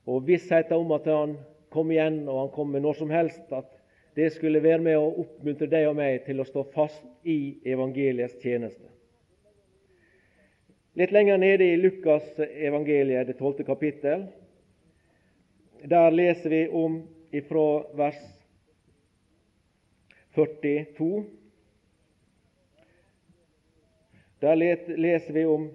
og 0.06 0.26
vissheten 0.28 0.76
om 0.76 0.92
at 0.94 1.08
han 1.10 1.34
kom 1.74 1.90
igjen, 1.90 2.22
og 2.28 2.38
han 2.44 2.52
kommer 2.54 2.80
når 2.80 3.00
som 3.00 3.10
helst, 3.10 3.50
at 3.50 3.70
det 4.14 4.30
skulle 4.36 4.62
være 4.62 4.82
med 4.84 5.00
å 5.00 5.10
oppmuntre 5.24 5.66
deg 5.66 5.88
og 5.88 5.96
meg 5.98 6.22
til 6.28 6.38
å 6.38 6.46
stå 6.46 6.62
fast 6.74 7.02
i 7.26 7.58
evangeliets 7.66 8.38
tjeneste. 8.42 8.86
Litt 10.94 11.10
lenger 11.10 11.40
nede 11.42 11.66
i 11.66 11.80
Lukas 11.80 12.36
evangeliet, 12.38 13.26
det 13.26 13.40
tolvte 13.40 13.66
kapittel, 13.66 14.28
der 15.82 16.14
leser 16.14 16.52
vi 16.54 16.66
om 16.70 17.00
ifra 17.34 17.82
vers 17.98 18.20
42. 20.38 21.24
Der 24.44 24.56
leser 24.60 25.32
vi 25.32 25.44
om 25.48 25.70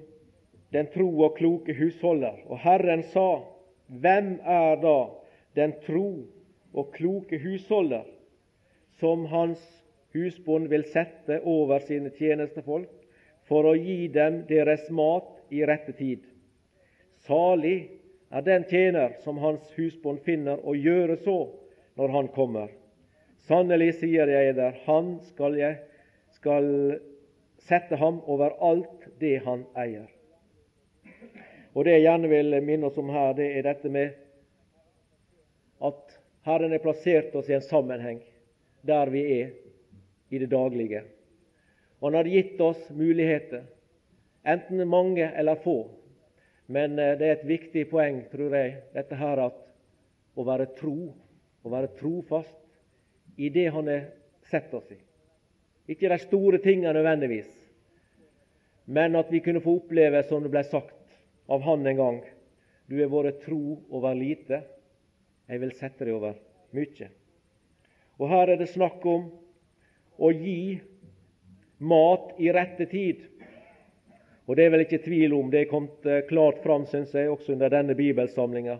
den 0.69 0.87
tro 0.93 1.07
og 1.25 1.37
kloke 1.39 1.73
husholder. 1.73 2.43
Og 2.45 2.59
Herren 2.61 3.01
sa, 3.09 3.41
Hvem 3.89 4.35
er 4.45 4.75
da 4.83 4.97
den 5.57 5.73
tro 5.81 6.27
og 6.77 6.91
kloke 6.93 7.39
husholder 7.41 8.05
som 8.99 9.25
hans 9.31 9.63
husbond 10.13 10.69
vil 10.69 10.85
sette 10.93 11.39
over 11.41 11.81
sine 11.81 12.11
tjenestefolk 12.13 12.91
for 13.49 13.65
å 13.65 13.73
gi 13.73 14.05
dem 14.13 14.43
deres 14.49 14.85
mat 14.93 15.31
i 15.49 15.63
rette 15.65 15.97
tid? 15.97 16.21
Salig 17.25 17.89
er 18.29 18.45
den 18.45 18.69
tjener 18.69 19.17
som 19.25 19.41
hans 19.41 19.65
husbond 19.73 20.21
finner 20.21 20.61
å 20.61 20.77
gjøre 20.77 21.17
så 21.25 21.39
når 21.97 22.13
han 22.13 22.29
kommer. 22.37 22.69
Sannelig 23.49 23.95
sier 24.03 24.29
jeg 24.29 24.53
der, 24.59 24.77
han 24.85 25.15
skal, 25.31 25.57
jeg, 25.57 25.79
skal 26.37 26.99
sette 27.69 27.99
ham 28.01 28.21
over 28.25 28.55
alt 28.65 29.05
det 29.21 29.37
han 29.45 29.65
eier. 29.77 30.07
Og 31.77 31.85
Det 31.85 31.93
jeg 31.93 32.07
gjerne 32.07 32.31
vil 32.31 32.57
minne 32.65 32.89
oss 32.89 32.97
om 32.97 33.11
her, 33.13 33.35
det 33.37 33.51
er 33.55 33.67
dette 33.67 33.91
med 33.93 34.17
at 35.85 36.17
Herren 36.47 36.73
har 36.73 36.81
plassert 36.83 37.35
oss 37.37 37.49
i 37.49 37.55
en 37.55 37.63
sammenheng 37.63 38.19
der 38.81 39.11
vi 39.13 39.21
er 39.37 39.51
i 40.33 40.39
det 40.41 40.49
daglige. 40.51 41.03
Og 41.99 42.09
Han 42.09 42.17
har 42.19 42.31
gitt 42.31 42.61
oss 42.61 42.89
muligheter, 42.89 43.63
enten 44.43 44.87
mange 44.87 45.29
eller 45.35 45.55
få. 45.55 45.89
Men 46.67 46.99
eh, 46.99 47.17
det 47.17 47.27
er 47.27 47.35
et 47.37 47.47
viktig 47.47 47.89
poeng, 47.89 48.23
tror 48.31 48.55
jeg, 48.55 48.75
dette 48.93 49.17
her 49.17 49.41
at 49.41 49.57
å 50.37 50.45
være 50.45 50.69
tro, 50.77 51.11
å 51.65 51.69
være 51.69 51.93
trofast 51.99 52.55
i 53.37 53.49
det 53.49 53.69
Han 53.73 53.89
har 53.89 54.05
sett 54.49 54.73
oss 54.73 54.91
i. 54.93 54.99
Ikke 55.89 56.09
de 56.11 56.19
store 56.21 56.59
tingene 56.61 56.93
nødvendigvis, 56.93 57.49
men 58.89 59.15
at 59.15 59.31
vi 59.31 59.39
kunne 59.39 59.61
få 59.61 59.75
oppleve, 59.77 60.23
som 60.25 60.41
det 60.41 60.49
ble 60.49 60.63
sagt 60.65 60.95
av 61.45 61.61
han 61.61 61.85
en 61.85 61.97
gang, 61.97 62.15
du 62.89 62.95
har 62.97 63.11
vært 63.11 63.43
tro 63.43 63.77
over 63.93 64.15
lite, 64.17 64.63
jeg 65.45 65.61
vil 65.61 65.73
sette 65.77 66.07
deg 66.07 66.15
over 66.15 66.39
mye. 66.73 67.09
Og 68.17 68.31
Her 68.31 68.49
er 68.49 68.57
det 68.57 68.71
snakk 68.71 69.05
om 69.05 69.27
å 70.17 70.31
gi 70.33 70.79
mat 71.85 72.33
i 72.41 72.49
rette 72.49 72.87
tid. 72.89 73.21
Og 74.49 74.57
Det 74.57 74.65
er 74.65 74.73
vel 74.73 74.85
ikke 74.87 75.03
tvil 75.05 75.35
om, 75.37 75.51
det 75.53 75.59
er 75.61 75.69
kommet 75.69 76.09
eh, 76.09 76.25
klart 76.25 76.63
fram, 76.65 76.87
synes 76.89 77.13
jeg, 77.13 77.29
også 77.29 77.53
under 77.53 77.69
denne 77.69 77.93
bibelsamlinga, 77.93 78.79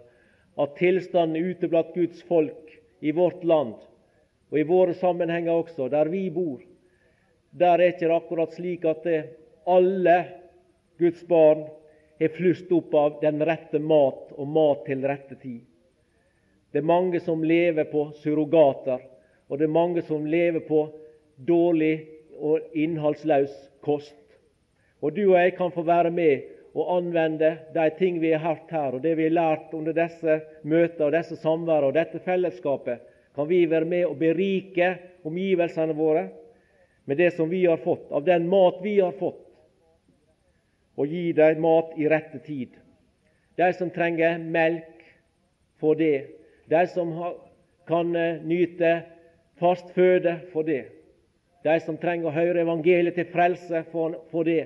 at 0.57 0.73
tilstanden 0.81 1.51
ute 1.51 1.69
blant 1.69 1.93
Guds 1.93 2.23
folk 2.25 2.73
i 3.05 3.13
vårt 3.13 3.45
land, 3.45 3.77
og 4.49 4.57
i 4.57 4.65
våre 4.65 4.97
sammenhenger 4.97 5.53
også, 5.53 5.85
der 5.93 6.09
vi 6.09 6.25
bor, 6.33 6.65
der 7.53 7.77
er 7.77 7.93
ikke 7.93 8.07
det 8.07 8.17
akkurat 8.17 8.57
slik 8.57 8.89
at 8.89 9.05
det, 9.05 9.19
alle 9.69 10.25
Guds 10.99 11.27
barn 11.27 11.67
har 12.19 12.27
flust 12.35 12.71
opp 12.71 12.93
av 12.93 13.19
den 13.21 13.41
rette 13.45 13.79
mat 13.79 14.33
og 14.35 14.47
mat 14.47 14.85
til 14.87 15.05
rette 15.07 15.37
tid. 15.39 15.61
Det 16.71 16.81
er 16.81 16.85
mange 16.85 17.19
som 17.23 17.43
lever 17.43 17.87
på 17.89 18.09
surrogater, 18.21 19.01
og 19.47 19.57
det 19.57 19.65
er 19.65 19.73
mange 19.73 20.03
som 20.05 20.27
lever 20.29 20.65
på 20.67 20.83
dårlig 21.35 21.95
og 22.39 22.75
innholdsløs 22.77 23.55
kost. 23.85 24.15
Og 24.99 25.15
du 25.15 25.23
og 25.29 25.37
jeg 25.39 25.55
kan 25.57 25.71
få 25.71 25.85
være 25.87 26.11
med 26.11 26.49
og 26.75 26.91
anvende 26.99 27.55
de 27.73 27.87
ting 27.97 28.19
vi 28.21 28.33
har 28.35 28.43
hørt 28.43 28.71
her, 28.71 28.95
og 28.95 29.01
det 29.01 29.15
vi 29.17 29.29
har 29.29 29.37
lært 29.37 29.73
under 29.73 29.95
disse 29.95 30.41
møter 30.63 31.07
og 31.07 31.15
disse 31.15 31.39
samvær 31.41 31.87
og 31.87 31.95
dette 31.97 32.21
fellesskapet, 32.25 32.99
kan 33.35 33.47
vi 33.49 33.63
være 33.69 33.87
med 33.87 34.05
og 34.05 34.19
berike 34.19 34.91
omgivelsene 35.25 35.95
våre 35.97 36.27
med 37.09 37.17
det 37.17 37.31
som 37.33 37.49
vi 37.49 37.63
har 37.65 37.79
fått, 37.81 38.11
av 38.11 38.25
den 38.27 38.45
mat 38.49 38.83
vi 38.83 38.99
har 38.99 39.15
fått, 39.17 39.48
og 40.99 41.07
gi 41.07 41.31
dem 41.31 41.61
mat 41.63 41.93
i 41.97 42.07
rette 42.11 42.41
tid. 42.43 42.75
De 43.55 43.69
som 43.77 43.91
trenger 43.91 44.37
melk, 44.39 45.05
får 45.79 45.95
det. 45.95 46.17
De 46.67 46.81
som 46.91 47.13
kan 47.87 48.11
eh, 48.15 48.41
nyte 48.43 48.91
fast 49.59 49.93
føde, 49.95 50.39
får 50.51 50.67
det. 50.67 50.81
De 51.63 51.75
som 51.83 51.97
trenger 51.99 52.29
å 52.29 52.35
høre 52.35 52.63
evangeliet 52.63 53.15
til 53.15 53.31
frelse, 53.31 53.83
får 53.91 54.47
det. 54.47 54.61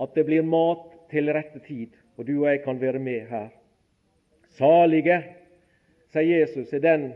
At 0.00 0.12
det 0.16 0.26
blir 0.28 0.44
mat 0.44 0.84
til 1.12 1.32
rette 1.32 1.60
tid, 1.64 1.96
og 2.16 2.28
du 2.28 2.34
og 2.42 2.48
jeg 2.50 2.62
kan 2.64 2.80
være 2.80 3.00
med 3.00 3.28
her. 3.32 3.48
Salige, 4.56 5.20
sier 6.12 6.44
Jesus, 6.44 6.72
er 6.72 6.84
den 6.84 7.10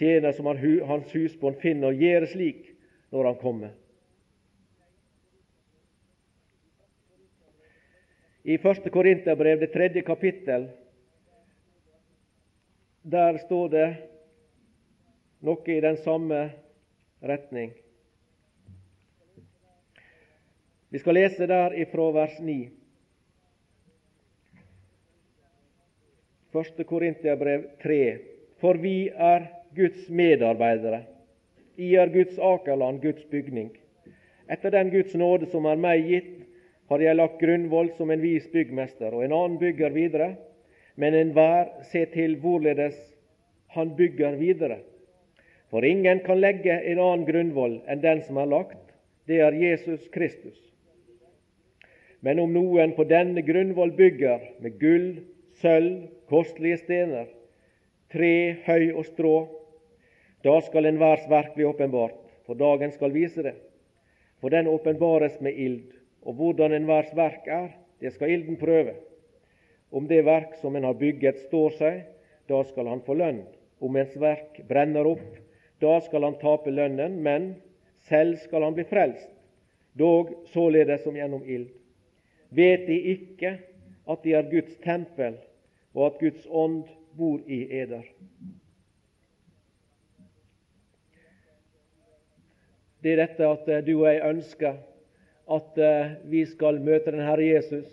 tjener 0.00 0.32
som 0.36 0.48
hans 0.48 1.12
husbånd 1.12 1.60
finner 1.62 1.92
og 1.92 2.00
gjør 2.00 2.28
slik 2.32 2.68
når 3.12 3.30
han 3.30 3.40
kommer. 3.40 3.72
I 8.44 8.58
1. 8.58 8.90
Korinterbrev, 8.92 9.60
det 9.60 9.72
tredje 9.72 10.02
kapittel, 10.02 10.66
der 13.02 13.38
står 13.40 13.68
det 13.72 13.86
noe 15.44 15.72
i 15.72 15.80
den 15.80 15.96
samme 16.04 16.42
retning. 17.24 17.72
Vi 20.92 21.00
skal 21.00 21.16
lese 21.16 21.48
der 21.48 21.72
ifra 21.80 22.10
vers 22.12 22.36
9. 22.40 22.58
1. 26.52 26.84
Korinterbrev 26.86 27.64
3. 27.82 28.02
For 28.60 28.76
vi 28.76 29.08
er 29.08 29.48
Guds 29.74 30.08
medarbeidere 30.08 31.02
i 31.76 31.94
er 31.98 32.12
Guds 32.12 32.38
akerland, 32.38 33.00
Guds 33.02 33.24
bygning. 33.32 33.72
Etter 34.48 34.70
den 34.70 34.92
Guds 34.92 35.16
nåde 35.16 35.48
som 35.50 35.64
er 35.66 35.80
meg 35.80 36.04
gitt, 36.06 36.43
har 36.88 37.00
jeg 37.00 37.16
lagt 37.16 37.40
grunnvoll 37.40 37.90
som 37.96 38.10
en 38.10 38.22
vis 38.22 38.46
byggmester, 38.52 39.14
og 39.14 39.24
en 39.24 39.32
annen 39.32 39.58
bygger 39.60 39.94
videre. 39.94 40.34
Men 40.96 41.16
enhver 41.18 41.70
ser 41.90 42.10
til 42.12 42.36
hvorledes 42.42 42.98
han 43.74 43.96
bygger 43.96 44.36
videre. 44.38 44.78
For 45.72 45.84
ingen 45.84 46.20
kan 46.26 46.38
legge 46.38 46.76
en 46.76 47.00
annen 47.02 47.24
grunnvoll 47.26 47.80
enn 47.90 48.02
den 48.04 48.20
som 48.22 48.38
er 48.38 48.50
lagt, 48.50 48.82
det 49.26 49.40
er 49.42 49.56
Jesus 49.58 50.04
Kristus. 50.14 50.58
Men 52.24 52.38
om 52.40 52.52
noen 52.54 52.94
på 52.96 53.04
denne 53.08 53.42
grunnvoll 53.44 53.90
bygger 53.96 54.44
med 54.62 54.78
gull, 54.80 55.08
sølv, 55.60 56.06
kostelige 56.30 56.78
stener, 56.84 57.26
tre, 58.12 58.56
høy 58.68 58.94
og 58.94 59.04
strå, 59.08 59.34
da 60.44 60.54
skal 60.64 60.88
enhvers 60.88 61.26
verk 61.28 61.56
bli 61.56 61.66
åpenbart, 61.66 62.16
for 62.46 62.60
dagen 62.60 62.92
skal 62.94 63.12
vise 63.12 63.42
det. 63.44 63.56
For 64.40 64.52
den 64.52 64.68
åpenbares 64.68 65.40
med 65.44 65.58
ild, 65.58 65.84
og 66.24 66.38
hvordan 66.38 66.72
enhvers 66.72 67.12
verk 67.16 67.46
er, 67.46 67.68
det 68.00 68.12
skal 68.14 68.32
ilden 68.32 68.56
prøve. 68.60 68.96
Om 69.94 70.08
det 70.08 70.24
verk 70.26 70.56
som 70.60 70.76
en 70.76 70.86
har 70.88 70.96
bygget, 70.98 71.44
står 71.46 71.76
seg, 71.78 72.00
da 72.48 72.62
skal 72.68 72.88
han 72.90 73.04
få 73.06 73.16
lønn. 73.18 73.44
Om 73.84 73.96
ens 74.00 74.16
verk 74.20 74.62
brenner 74.68 75.06
opp, 75.06 75.38
da 75.80 75.98
skal 76.04 76.26
han 76.26 76.38
tape 76.40 76.72
lønnen, 76.72 77.20
men 77.22 77.54
selv 78.08 78.40
skal 78.42 78.64
han 78.64 78.76
bli 78.76 78.86
frelst, 78.88 79.30
dog 79.94 80.32
således 80.52 81.04
som 81.04 81.16
gjennom 81.16 81.44
ild. 81.46 81.70
Vet 82.54 82.86
De 82.88 82.98
ikke 83.14 83.56
at 84.08 84.22
De 84.24 84.34
er 84.34 84.50
Guds 84.50 84.76
tempel, 84.84 85.38
og 85.94 86.06
at 86.06 86.20
Guds 86.20 86.46
ånd 86.50 86.84
bor 87.16 87.40
i 87.46 87.64
eder? 87.70 88.04
det 93.04 93.12
er 93.12 93.20
dette 93.20 93.44
at 93.44 93.66
du 93.84 93.98
og 93.98 94.06
jeg 94.08 94.22
ønsker 94.24 94.76
at 95.50 95.78
eh, 95.78 96.16
vi 96.30 96.44
skal 96.48 96.80
møte 96.80 97.12
den 97.12 97.24
Herre 97.24 97.44
Jesus, 97.44 97.88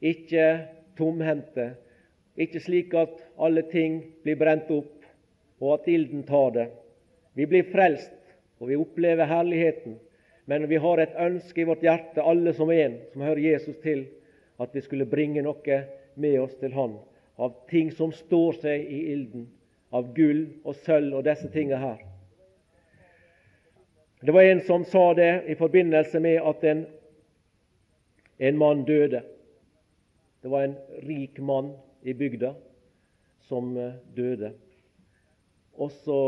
ikke 0.00 0.46
tomhendte, 0.98 1.72
ikke 2.36 2.62
slik 2.64 2.94
at 2.96 3.20
alle 3.36 3.64
ting 3.70 4.00
blir 4.24 4.38
brent 4.40 4.70
opp, 4.72 4.94
og 5.62 5.76
at 5.76 5.90
ilden 5.92 6.24
tar 6.26 6.54
det. 6.56 6.66
Vi 7.38 7.46
blir 7.46 7.68
frelst, 7.70 8.16
og 8.58 8.70
vi 8.70 8.78
opplever 8.78 9.28
herligheten, 9.28 9.98
men 10.46 10.66
vi 10.68 10.80
har 10.82 11.00
et 11.00 11.14
ønske 11.18 11.62
i 11.62 11.66
vårt 11.68 11.84
hjerte, 11.84 12.22
alle 12.22 12.54
som 12.56 12.70
en 12.70 12.98
som 13.12 13.22
hører 13.22 13.44
Jesus 13.52 13.78
til, 13.82 14.06
at 14.60 14.74
vi 14.74 14.82
skulle 14.82 15.06
bringe 15.06 15.42
noe 15.44 15.78
med 16.14 16.38
oss 16.40 16.54
til 16.60 16.74
Han, 16.76 16.96
av 17.38 17.54
ting 17.70 17.92
som 17.94 18.12
står 18.12 18.58
seg 18.62 18.86
i 18.86 19.04
ilden, 19.14 19.46
av 19.92 20.12
gull 20.16 20.46
og 20.64 20.76
sølv 20.82 21.18
og 21.18 21.26
disse 21.28 21.48
tingene 21.52 21.80
her. 21.82 22.00
Det 24.24 24.32
var 24.32 24.42
en 24.42 24.60
som 24.60 24.84
sa 24.84 25.14
det 25.14 25.44
i 25.46 25.54
forbindelse 25.54 26.20
med 26.20 26.42
at 26.42 26.64
en, 26.64 26.86
en 28.38 28.58
mann 28.58 28.84
døde. 28.84 29.22
Det 30.42 30.48
var 30.48 30.62
en 30.62 30.76
rik 31.02 31.38
mann 31.38 31.72
i 32.02 32.14
bygda 32.14 32.54
som 33.48 33.76
eh, 33.76 33.94
døde. 34.14 34.52
Og 35.74 35.90
så 35.90 36.18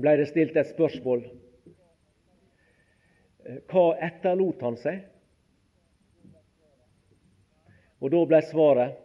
ble 0.00 0.16
det 0.16 0.30
stilt 0.32 0.56
et 0.56 0.72
spørsmål. 0.72 1.26
Eh, 3.44 3.60
hva 3.68 3.84
etterlot 4.08 4.64
han 4.64 4.80
seg? 4.80 5.04
Og 8.00 8.16
da 8.16 8.26
ble 8.32 8.40
svaret 8.48 8.96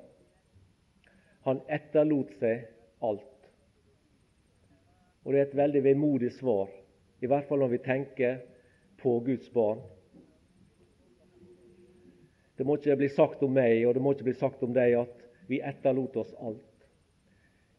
han 1.43 1.59
etterlot 1.67 2.31
seg 2.39 2.63
alt. 3.03 3.27
Og 5.25 5.33
det 5.33 5.41
er 5.41 5.49
et 5.49 5.59
veldig 5.65 5.89
vemodig 5.91 6.31
svar 6.39 6.79
i 7.21 7.29
hvert 7.29 7.47
fall 7.47 7.61
når 7.61 7.75
vi 7.75 7.81
tenker 7.85 8.39
på 9.01 9.19
Guds 9.25 9.49
barn. 9.53 9.81
Det 12.57 12.65
må 12.65 12.77
ikke 12.77 12.97
bli 12.99 13.09
sagt 13.13 13.41
om 13.45 13.53
meg 13.55 13.85
og 13.87 13.95
det 13.95 14.01
må 14.03 14.13
ikke 14.13 14.29
bli 14.29 14.37
sagt 14.37 14.63
om 14.65 14.73
deg 14.73 14.97
at 14.99 15.21
vi 15.49 15.61
etterlot 15.65 16.17
oss 16.21 16.33
alt. 16.41 16.67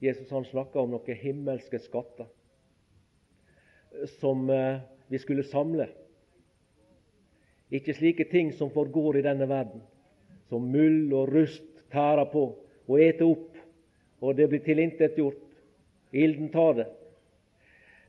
Jesus 0.02 0.30
han 0.34 0.46
snakka 0.48 0.82
om 0.82 0.94
noen 0.94 1.18
himmelske 1.18 1.78
skatter 1.84 2.26
som 4.18 4.48
eh, 4.50 4.80
vi 5.12 5.20
skulle 5.22 5.44
samle. 5.46 5.86
Ikke 7.72 7.94
slike 7.94 8.26
ting 8.30 8.50
som 8.56 8.72
forgår 8.74 9.20
i 9.20 9.24
denne 9.24 9.46
verden, 9.48 9.84
som 10.50 10.66
mull 10.72 11.12
og 11.14 11.30
rust 11.32 11.68
tærer 11.92 12.26
på 12.32 12.42
og 12.88 12.98
eter 13.00 13.28
opp, 13.28 13.54
og 14.22 14.36
det 14.36 14.48
blir 14.50 14.64
tilintetgjort. 14.64 15.38
Ilden 16.12 16.50
tar 16.52 16.74
det 16.80 16.88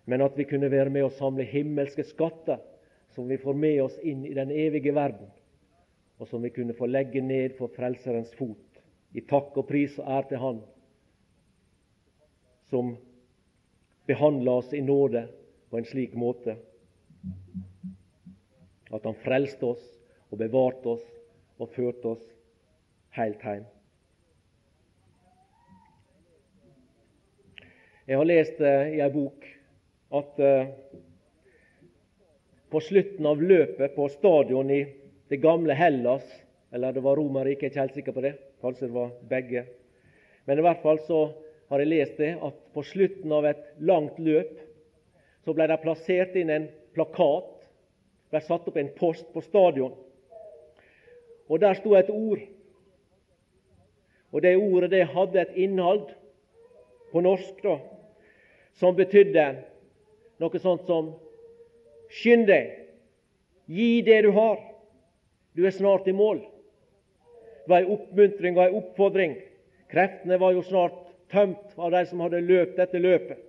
men 0.06 0.22
at 0.22 0.38
vi 0.38 0.46
kunne 0.48 0.72
være 0.72 0.92
med 0.92 1.06
å 1.08 1.16
samle 1.18 1.46
himmelske 1.48 2.04
skatter 2.10 2.60
som 3.16 3.28
vi 3.30 3.38
får 3.38 3.56
med 3.56 3.80
oss 3.84 3.96
inn 4.04 4.26
i 4.26 4.34
den 4.36 4.52
evige 4.52 4.94
verden, 4.96 5.30
og 6.20 6.28
som 6.28 6.44
vi 6.44 6.52
kunne 6.54 6.76
få 6.76 6.90
legge 6.90 7.22
ned 7.22 7.56
for 7.58 7.72
Frelserens 7.76 8.34
fot, 8.38 8.60
i 9.14 9.22
takk 9.30 9.58
og 9.62 9.68
pris 9.70 9.96
og 10.02 10.10
ære 10.10 10.30
til 10.32 10.42
Han 10.42 10.62
som 12.74 12.96
behandla 14.10 14.56
oss 14.64 14.72
i 14.74 14.82
nåde 14.82 15.28
på 15.70 15.78
en 15.78 15.86
slik 15.86 16.16
måte 16.18 16.56
at 18.94 19.06
Han 19.06 19.20
frelste 19.22 19.70
oss 19.76 19.84
og 20.32 20.40
bevarte 20.42 20.96
oss 20.96 21.06
og 21.62 21.70
førte 21.76 22.16
oss 22.16 22.26
heilt 23.14 23.46
heim. 23.46 23.66
Jeg 28.10 28.18
har 28.20 28.28
lest 28.28 28.58
uh, 28.60 28.90
i 28.90 29.00
ei 29.00 29.12
bok 29.14 29.46
at 30.14 30.40
uh, 30.40 30.70
på 32.74 32.82
slutten 32.82 33.26
av 33.26 33.42
løpet 33.42 33.96
på 33.96 34.08
stadion 34.10 34.70
i 34.74 34.84
det 35.30 35.40
gamle 35.42 35.74
Hellas, 35.78 36.26
eller 36.74 36.94
det 36.94 37.04
var 37.06 37.18
Romerriket, 37.18 37.62
jeg 37.62 37.70
er 37.70 37.74
ikke 37.74 37.82
helt 37.82 37.98
sikker 38.00 38.16
på 38.16 38.26
det, 38.26 38.34
kanskje 38.62 38.88
det 38.88 38.96
var 38.96 39.12
begge, 39.30 39.66
men 40.46 40.60
i 40.60 40.66
hvert 40.66 40.82
fall 40.84 41.02
så 41.08 41.20
har 41.70 41.82
jeg 41.82 41.92
lest 41.92 42.18
det 42.22 42.32
at 42.46 42.58
på 42.74 42.84
slutten 42.86 43.34
av 43.34 43.46
et 43.50 43.64
langt 43.82 44.18
løp 44.22 44.58
så 45.46 45.54
ble 45.56 45.68
det 45.70 45.82
plassert 45.82 46.36
inn 46.40 46.52
en 46.54 46.68
plakat, 46.96 47.52
ble 48.30 48.42
satt 48.42 48.68
opp 48.70 48.78
en 48.78 48.92
post 48.98 49.30
på 49.34 49.42
stadion, 49.46 49.94
og 51.50 51.62
der 51.62 51.78
sto 51.78 51.96
et 51.98 52.10
ord. 52.10 52.42
Og 54.34 54.42
det 54.42 54.56
ordet 54.58 54.90
det 54.94 55.04
hadde 55.14 55.42
et 55.42 55.58
innhold 55.66 56.08
på 57.12 57.22
norsk 57.22 57.60
da, 57.62 57.76
som 58.80 58.96
betydde 58.98 59.44
noe 60.42 60.62
sånt 60.62 60.88
som 60.90 61.14
Skynd 62.14 62.46
deg, 62.46 62.68
gi 63.66 64.04
det 64.06 64.20
du 64.22 64.30
har, 64.36 64.60
du 65.58 65.64
er 65.66 65.74
snart 65.74 66.06
i 66.06 66.14
mål. 66.14 66.44
Det 67.64 67.72
var 67.72 67.82
en 67.82 67.96
oppmuntring 67.96 68.58
og 68.60 68.64
en 68.68 68.76
oppfordring. 68.82 69.34
Kreftene 69.90 70.38
var 70.38 70.54
jo 70.54 70.62
snart 70.68 71.00
tømt 71.34 71.74
av 71.78 71.90
de 71.96 72.04
som 72.10 72.22
hadde 72.22 72.44
løpt 72.46 72.78
dette 72.78 73.02
løpet. 73.02 73.40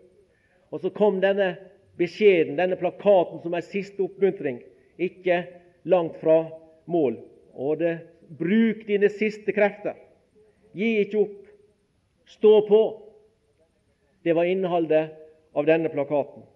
Og 0.72 0.80
så 0.80 0.92
kom 0.96 1.20
denne 1.20 1.50
beskjeden, 2.00 2.56
denne 2.56 2.78
plakaten, 2.80 3.42
som 3.42 3.54
en 3.54 3.66
siste 3.68 4.00
oppmuntring, 4.06 4.62
ikke 4.96 5.42
langt 5.84 6.16
fra 6.22 6.46
mål. 6.90 7.18
Og 7.52 7.82
det 7.84 7.98
bruk 8.38 8.86
dine 8.88 9.12
siste 9.12 9.52
krefter. 9.52 9.98
Gi 10.72 11.02
ikke 11.04 11.20
opp. 11.20 11.40
Stå 12.32 12.54
på. 12.64 12.82
Det 14.24 14.32
var 14.32 14.48
innholdet 14.48 15.12
av 15.52 15.68
denne 15.68 15.92
plakaten. 15.92 16.48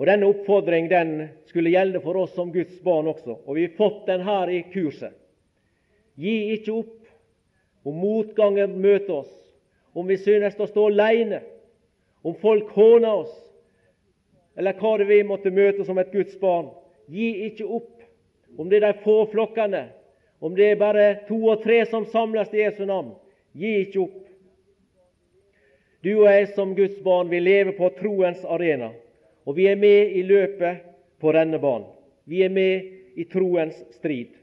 Og 0.00 0.06
Denne 0.08 0.30
oppfordring 0.32 0.86
den 0.88 1.10
skulle 1.50 1.74
gjelde 1.74 2.00
for 2.00 2.16
oss 2.16 2.32
som 2.32 2.48
Guds 2.54 2.78
barn 2.80 3.10
også. 3.10 3.34
Og 3.44 3.56
vi 3.58 3.66
har 3.66 3.76
fått 3.76 4.06
den 4.08 4.22
her 4.24 4.48
i 4.48 4.62
kurset. 4.72 5.12
Gi 6.16 6.54
ikke 6.54 6.72
opp 6.72 7.84
om 7.84 7.98
motgangen 8.00 8.78
møter 8.80 9.18
oss, 9.18 9.34
om 9.92 10.08
vi 10.08 10.16
synes 10.20 10.56
å 10.56 10.68
stå 10.68 10.86
alene, 10.88 11.42
om 12.24 12.32
folk 12.40 12.72
håner 12.76 13.22
oss, 13.24 13.34
eller 14.56 14.76
hva 14.80 14.94
det 15.00 15.08
vi 15.08 15.20
måtte 15.24 15.52
møte 15.52 15.84
som 15.84 16.00
et 16.00 16.12
Guds 16.12 16.36
barn. 16.40 16.70
Gi 17.12 17.28
ikke 17.50 17.68
opp. 17.68 17.92
Om 18.56 18.68
det 18.68 18.80
er 18.80 18.86
de 18.88 19.04
få 19.04 19.18
flokkene, 19.30 19.84
om 20.40 20.56
det 20.56 20.72
er 20.72 20.80
bare 20.80 21.06
to 21.28 21.36
og 21.52 21.60
tre 21.62 21.82
som 21.88 22.08
samles 22.08 22.52
i 22.56 22.64
Jesu 22.64 22.82
navn. 22.88 23.12
Gi 23.52 23.76
ikke 23.84 24.00
opp. 24.06 24.18
Du 26.00 26.10
og 26.22 26.26
jeg 26.32 26.50
som 26.56 26.72
Guds 26.76 26.96
barn, 27.04 27.28
vil 27.28 27.44
leve 27.44 27.76
på 27.76 27.92
troens 28.00 28.40
arena. 28.48 28.90
Og 29.46 29.56
vi 29.56 29.66
er 29.70 29.76
med 29.76 30.16
i 30.16 30.22
løpet 30.22 30.84
på 31.20 31.32
rennebanen. 31.32 31.88
Vi 32.24 32.42
er 32.44 32.52
med 32.52 33.16
i 33.16 33.24
troens 33.24 33.76
strid. 33.96 34.36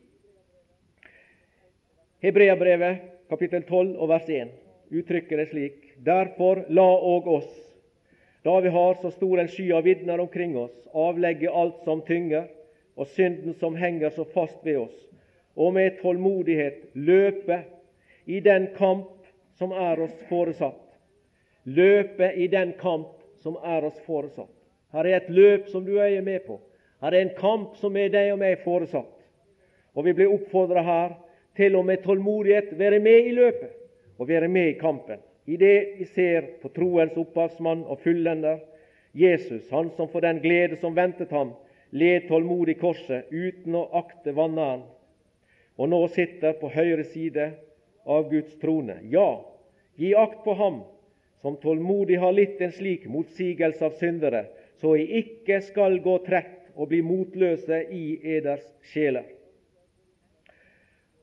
Hebreabrevet 2.23 3.03
kapittel 3.29 3.63
12 3.63 3.95
og 3.95 4.09
vers 4.09 4.29
1 4.29 4.51
uttrykker 4.91 5.37
det 5.37 5.49
slik.: 5.51 5.77
Derfor 6.03 6.65
la 6.69 6.87
òg 6.87 7.27
oss, 7.27 7.49
da 8.43 8.59
vi 8.59 8.69
har 8.69 8.97
så 9.01 9.11
stor 9.11 9.39
en 9.39 9.51
sky 9.51 9.71
av 9.71 9.83
vitner 9.83 10.19
omkring 10.19 10.57
oss, 10.57 10.73
avlegge 10.93 11.51
alt 11.51 11.83
som 11.83 12.01
tynger, 12.01 12.47
og 12.95 13.07
synden 13.07 13.53
som 13.53 13.75
henger 13.75 14.09
så 14.09 14.25
fast 14.33 14.65
ved 14.65 14.77
oss, 14.77 14.97
og 15.55 15.73
med 15.73 15.99
tålmodighet 16.01 16.83
løpe 16.93 17.61
i 18.25 18.39
den 18.39 18.67
kamp 18.77 19.09
som 19.57 19.71
er 19.71 19.99
oss 20.01 20.15
foresatt. 20.29 20.81
Løpe 21.65 22.31
i 22.33 22.47
den 22.47 22.73
kamp 22.79 23.13
som 23.43 23.57
er 23.63 23.85
oss 23.85 23.99
foresatt. 24.05 24.56
Her 24.95 25.05
er 25.05 25.17
et 25.17 25.29
løp 25.29 25.67
som 25.71 25.85
du 25.85 25.97
er 25.99 26.21
med 26.21 26.45
på. 26.47 26.59
Her 27.01 27.13
er 27.13 27.21
en 27.21 27.35
kamp 27.37 27.77
som 27.81 27.95
er 27.97 28.09
deg 28.13 28.31
og 28.33 28.39
meg 28.41 28.63
foresatt. 28.63 29.13
Og 29.97 30.05
vi 30.05 30.13
blir 30.13 30.33
oppfordra 30.33 30.83
her 30.85 31.15
til 31.57 31.75
å 31.75 31.83
med 31.85 32.03
tålmodighet 32.05 32.73
være 32.77 32.99
med 33.03 33.29
i 33.29 33.35
løpet 33.35 33.73
og 34.17 34.29
være 34.29 34.47
med 34.47 34.71
i 34.71 34.79
kampen. 34.79 35.19
I 35.47 35.57
det 35.57 35.77
vi 35.97 36.05
ser 36.11 36.49
på 36.61 36.69
troens 36.75 37.15
opphavsmann 37.17 37.85
og 37.87 38.01
fullender, 38.03 38.59
Jesus, 39.17 39.69
han 39.71 39.89
som 39.95 40.09
for 40.11 40.21
den 40.21 40.41
glede 40.43 40.77
som 40.81 40.95
ventet 40.95 41.31
ham, 41.31 41.53
led 41.91 42.27
tålmodig 42.27 42.77
korset 42.81 43.31
uten 43.31 43.77
å 43.79 43.87
akte 43.97 44.33
vanæren, 44.35 44.83
og 45.77 45.89
nå 45.89 46.01
sitter 46.13 46.57
på 46.59 46.69
høyre 46.73 47.05
side 47.13 47.47
av 48.05 48.27
Guds 48.29 48.57
trone. 48.61 48.99
Ja, 49.09 49.39
gi 49.97 50.13
akt 50.17 50.43
på 50.43 50.53
ham 50.57 50.81
som 51.41 51.57
tålmodig 51.61 52.19
har 52.19 52.35
litt 52.35 52.61
en 52.61 52.73
slik 52.75 53.07
motsigelse 53.09 53.85
av 53.85 53.97
syndere, 54.01 54.47
så 54.81 54.95
I 54.95 55.07
ikke 55.21 55.61
skal 55.65 55.99
gå 56.05 56.17
trett 56.25 56.69
og 56.77 56.91
bli 56.91 57.01
motløse 57.01 57.81
i 57.93 58.19
eders 58.37 58.65
sjeler. 58.91 59.25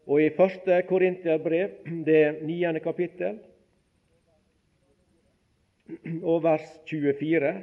Og 0.05 0.21
i 0.21 0.33
første 0.37 0.83
Korinterbrev, 0.89 1.79
det 2.05 2.43
niende 2.45 2.83
kapittel, 2.85 3.39
og 6.25 6.43
vers 6.45 6.67
24, 6.91 7.55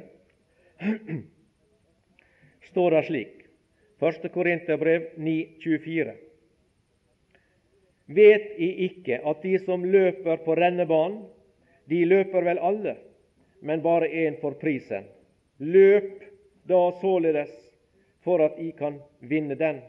står 2.70 2.96
det 2.96 3.06
slik 3.10 3.38
Første 4.02 4.28
Korinterbrev 4.34 5.12
24. 5.62 6.14
Vet 8.10 8.48
I 8.58 8.70
ikke 8.88 9.20
at 9.30 9.44
de 9.44 9.52
som 9.62 9.84
løper 9.86 10.40
på 10.42 10.56
rennebanen, 10.58 11.20
de 11.86 12.00
løper 12.10 12.42
vel 12.42 12.58
alle, 12.58 12.96
men 13.62 13.82
bare 13.82 14.08
én 14.10 14.40
for 14.40 14.58
prisen. 14.58 15.06
Løp 15.58 16.22
da 16.68 16.92
således 17.00 17.50
for 18.24 18.42
at 18.44 18.58
I 18.58 18.70
kan 18.78 19.00
vinne 19.20 19.54
den. 19.58 19.80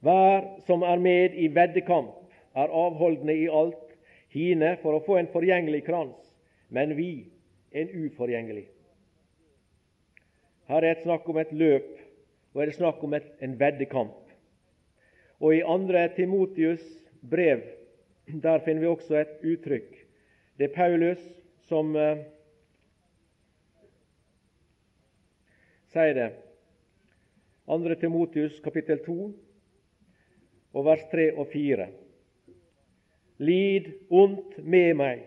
Hver 0.00 0.46
som 0.66 0.82
er 0.82 0.98
med 0.98 1.34
i 1.36 1.48
veddekamp, 1.54 2.16
er 2.56 2.72
avholdende 2.72 3.36
i 3.36 3.48
alt, 3.52 3.86
hine 4.30 4.76
for 4.82 4.96
å 4.96 5.04
få 5.04 5.18
en 5.20 5.28
forgjengelig 5.32 5.84
krans, 5.86 6.16
men 6.68 6.94
vi 6.96 7.26
en 7.72 7.90
uforgjengelig. 8.06 8.66
Her 10.70 10.84
er 10.86 10.94
det 10.94 11.04
snakk 11.04 11.28
om 11.28 11.38
et 11.42 11.52
løp, 11.52 11.90
og 12.54 12.62
er 12.62 12.70
det 12.70 12.78
snakk 12.78 13.02
om 13.04 13.14
et, 13.18 13.26
en 13.42 13.56
veddekamp. 13.58 14.16
Og 15.40 15.54
i 15.56 15.62
2. 15.66 16.06
Timotius 16.16 16.82
brev 17.20 17.62
der 18.30 18.62
finner 18.64 18.84
vi 18.84 18.90
også 18.90 19.16
et 19.18 19.40
uttrykk. 19.42 19.88
Det 20.58 20.68
er 20.68 20.74
Paulus 20.76 21.22
som 21.66 21.96
sier 25.90 26.14
det. 26.14 26.30
2. 27.66 27.94
Timotius 28.00 28.60
kapittel 28.64 28.98
2 29.04 29.16
og 30.74 30.86
vers 30.86 31.02
3 31.12 31.30
og 31.38 31.48
4. 31.52 31.86
Lid 33.40 33.90
ondt 34.10 34.58
med 34.62 34.94
meg 35.00 35.24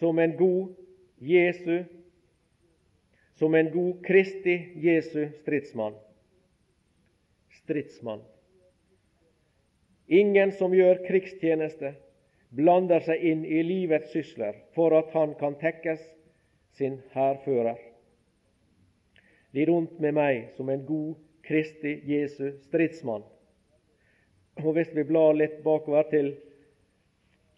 som 0.00 0.18
en 0.18 0.34
god 0.38 0.72
Jesu, 1.22 1.84
som 3.38 3.54
en 3.54 3.70
god 3.72 4.02
Kristi 4.06 4.56
Jesu 4.82 5.28
stridsmann. 5.42 5.96
Stridsmann. 7.62 8.22
Ingen 10.08 10.52
som 10.58 10.74
gjør 10.74 11.04
krigstjeneste, 11.06 11.94
blander 12.52 13.00
seg 13.06 13.22
inn 13.24 13.46
i 13.46 13.62
livets 13.64 14.12
sysler 14.12 14.58
for 14.76 14.92
at 14.98 15.14
han 15.16 15.36
kan 15.40 15.56
tekkes 15.60 16.02
sin 16.76 16.98
hærfører. 17.14 17.91
Lid 19.52 19.68
rundt 19.68 19.98
med 20.00 20.16
meg 20.16 20.52
som 20.56 20.70
en 20.72 20.84
god 20.86 21.14
Kristi 21.44 21.98
Jesu 22.08 22.54
stridsmann. 22.64 23.24
Og 24.62 24.72
Hvis 24.76 24.92
vi 24.94 25.04
blar 25.04 25.34
litt 25.36 25.62
bakover 25.64 26.08
til 26.10 26.34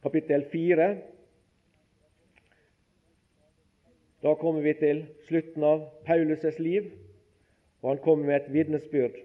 kapittel 0.02 0.44
4, 0.50 0.88
da 4.24 4.34
kommer 4.40 4.64
vi 4.64 4.72
til 4.78 5.04
slutten 5.28 5.64
av 5.68 5.86
Paulus' 6.06 6.58
liv, 6.58 6.90
og 7.82 7.90
han 7.90 8.02
kommer 8.04 8.26
med 8.26 8.36
et 8.40 8.52
vitnesbyrd. 8.52 9.18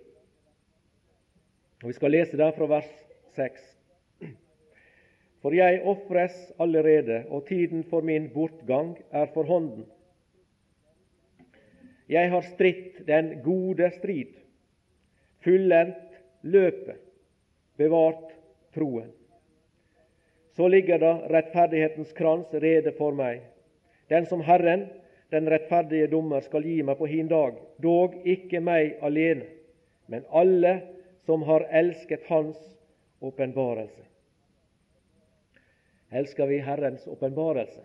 Vi 1.85 1.93
skal 1.95 2.11
lese 2.11 2.37
der 2.37 2.51
fra 2.51 2.67
vers 2.67 2.89
6. 3.37 3.61
For 5.39 5.55
jeg 5.55 5.79
ofres 5.87 6.35
allerede, 6.59 7.23
og 7.29 7.47
tiden 7.47 7.85
for 7.87 8.03
min 8.03 8.27
bortgang 8.33 8.97
er 9.11 9.31
for 9.33 9.47
hånden. 9.47 9.85
Jeg 12.09 12.31
har 12.31 12.41
stritt 12.41 13.03
den 13.07 13.35
gode 13.45 13.91
strid, 13.99 14.33
fullendt 15.45 16.17
løpet, 16.41 16.97
bevart 17.77 18.31
troen. 18.73 19.11
Så 20.57 20.67
ligger 20.67 20.99
da 20.99 21.11
rettferdighetens 21.29 22.11
krans 22.17 22.49
rede 22.53 22.91
for 22.97 23.15
meg, 23.15 23.43
den 24.09 24.25
som 24.25 24.41
Herren, 24.43 24.87
den 25.29 25.47
rettferdige 25.53 26.09
dommer, 26.09 26.41
skal 26.41 26.65
gi 26.65 26.81
meg 26.83 26.97
på 26.97 27.07
hin 27.07 27.29
dag, 27.29 27.59
dog 27.77 28.17
ikke 28.25 28.59
meg 28.65 28.97
alene, 29.05 29.45
men 30.09 30.25
alle 30.33 30.79
som 31.29 31.45
har 31.45 31.67
elsket 31.69 32.25
Hans 32.27 32.57
åpenbarelse. 33.21 34.01
Elsker 36.09 36.49
vi 36.49 36.57
Herrens 36.65 37.05
åpenbarelse? 37.07 37.83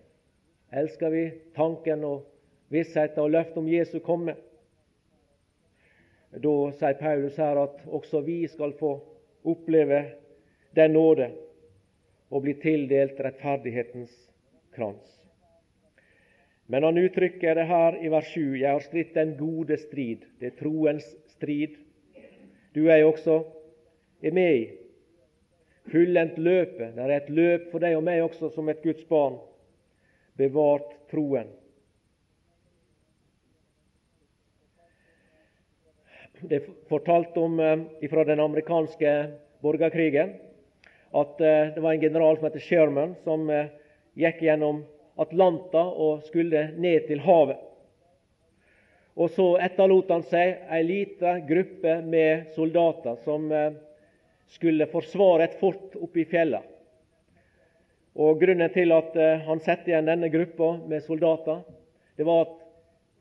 Elsker 0.72 1.12
vi 1.12 1.24
tanken 1.54 2.04
og 2.08 2.22
vissheten 2.74 3.22
og 3.22 3.32
løftet 3.32 3.60
om 3.62 3.70
Jesu 3.70 3.98
komme? 4.04 4.36
Da 6.34 6.54
sier 6.74 6.98
Paulus 6.98 7.38
her 7.38 7.60
at 7.62 7.82
også 7.86 8.20
vi 8.26 8.42
skal 8.50 8.74
få 8.78 8.96
oppleve 9.46 10.00
den 10.74 10.96
nåde 10.96 11.30
og 12.30 12.42
bli 12.42 12.56
tildelt 12.58 13.20
rettferdighetens 13.22 14.14
krans. 14.74 15.10
Men 16.66 16.82
han 16.82 16.98
uttrykker 16.98 17.54
det 17.54 17.66
her 17.68 17.98
i 18.02 18.10
vers 18.10 18.30
7. 18.32 18.56
Jeg 18.58 18.70
har 18.72 18.82
stritt 18.82 19.14
den 19.14 19.36
gode 19.38 19.76
strid. 19.78 20.24
Det 20.40 20.50
er 20.50 20.58
troens 20.58 21.06
strid. 21.36 21.76
Du 22.74 22.88
er 22.88 23.02
jo 23.02 23.12
også 23.12 23.42
er 24.22 24.32
med 24.32 24.56
i. 24.56 24.64
Fullendt 25.92 26.38
løpet. 26.38 26.94
Det 26.96 27.04
er 27.04 27.16
et 27.16 27.28
løp 27.30 27.68
for 27.70 27.84
deg 27.84 27.98
og 27.98 28.06
meg 28.06 28.24
også 28.24 28.48
som 28.54 28.68
et 28.72 28.82
Guds 28.82 29.04
barn. 29.06 29.36
Bevart 30.40 30.96
troen. 31.12 31.52
Det 36.42 36.56
er 36.56 36.64
fortalt 36.90 37.36
om 37.38 37.60
eh, 37.62 38.08
fra 38.10 38.24
den 38.26 38.40
amerikanske 38.42 39.10
borgerkrigen 39.62 40.32
at 41.14 41.40
eh, 41.40 41.70
det 41.76 41.82
var 41.82 41.94
en 41.94 42.02
general 42.02 42.36
som 42.36 42.48
het 42.48 42.62
Sherman, 42.62 43.12
som 43.22 43.46
eh, 43.50 43.70
gikk 44.18 44.42
gjennom 44.42 44.82
Atlanta 45.20 45.84
og 45.86 46.24
skulle 46.26 46.66
ned 46.74 47.06
til 47.06 47.22
havet. 47.22 47.60
Og 49.14 49.30
så 49.30 49.46
etterlot 49.62 50.10
han 50.10 50.24
seg 50.26 50.64
ei 50.74 50.80
lita 50.82 51.36
gruppe 51.46 52.00
med 52.02 52.48
soldater 52.56 53.14
som 53.22 53.46
skulle 54.50 54.88
forsvare 54.90 55.46
et 55.46 55.54
fort 55.60 55.94
oppe 56.02 56.24
i 56.24 56.26
fjellene. 56.26 56.66
Og 58.18 58.42
Grunnen 58.42 58.70
til 58.74 58.90
at 58.94 59.14
han 59.46 59.62
satte 59.62 59.90
igjen 59.90 60.10
denne 60.10 60.32
gruppa 60.34 60.72
med 60.90 61.06
soldater, 61.06 61.62
det 62.18 62.26
var 62.26 62.42
at 62.42 62.58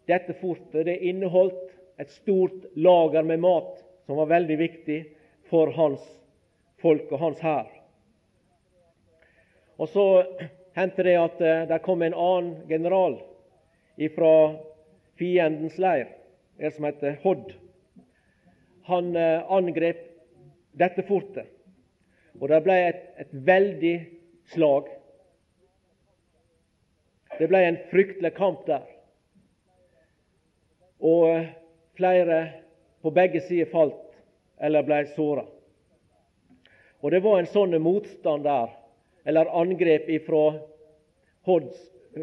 dette 0.10 0.34
fortet 0.42 0.90
det 0.90 0.98
inneholdt 1.06 1.73
et 1.98 2.10
stort 2.10 2.66
lager 2.76 3.24
med 3.24 3.40
mat 3.40 3.84
som 4.06 4.18
var 4.18 4.32
veldig 4.32 4.58
viktig 4.58 5.00
for 5.50 5.72
hans 5.78 6.04
folk 6.82 7.12
og 7.12 7.20
hans 7.20 7.40
hær. 7.44 7.70
Og 9.78 9.90
Så 9.90 10.06
hendte 10.76 11.04
det 11.04 11.16
at 11.20 11.42
eh, 11.42 11.66
det 11.70 11.82
kom 11.86 12.02
en 12.02 12.14
annen 12.14 12.56
general 12.70 13.20
fra 14.16 14.34
fiendens 15.20 15.78
leir, 15.78 16.08
en 16.58 16.72
som 16.72 16.88
heter 16.88 17.20
Hodd. 17.24 17.54
Han 18.90 19.16
eh, 19.16 19.44
angrep 19.52 20.02
dette 20.74 21.06
fortet, 21.08 21.50
og 22.40 22.50
det 22.50 22.62
ble 22.66 22.78
et, 22.88 23.04
et 23.22 23.34
veldig 23.46 23.96
slag. 24.54 24.90
Det 27.38 27.50
ble 27.50 27.62
en 27.68 27.82
fryktelig 27.92 28.34
kamp 28.38 28.66
der. 28.70 28.86
Og 31.04 31.28
eh, 31.30 31.52
Flere 31.98 32.40
på 33.02 33.12
begge 33.12 33.42
sider 33.42 33.70
falt 33.72 34.00
eller 34.64 34.86
ble 34.88 35.02
såra. 35.16 35.44
Og 37.04 37.12
det 37.12 37.20
var 37.26 37.40
en 37.40 37.50
sånn 37.52 37.76
motstand 37.84 38.46
der, 38.48 38.70
eller 39.28 39.52
angrep 39.60 40.08
ifra 40.10 40.46
Hods 41.44 41.80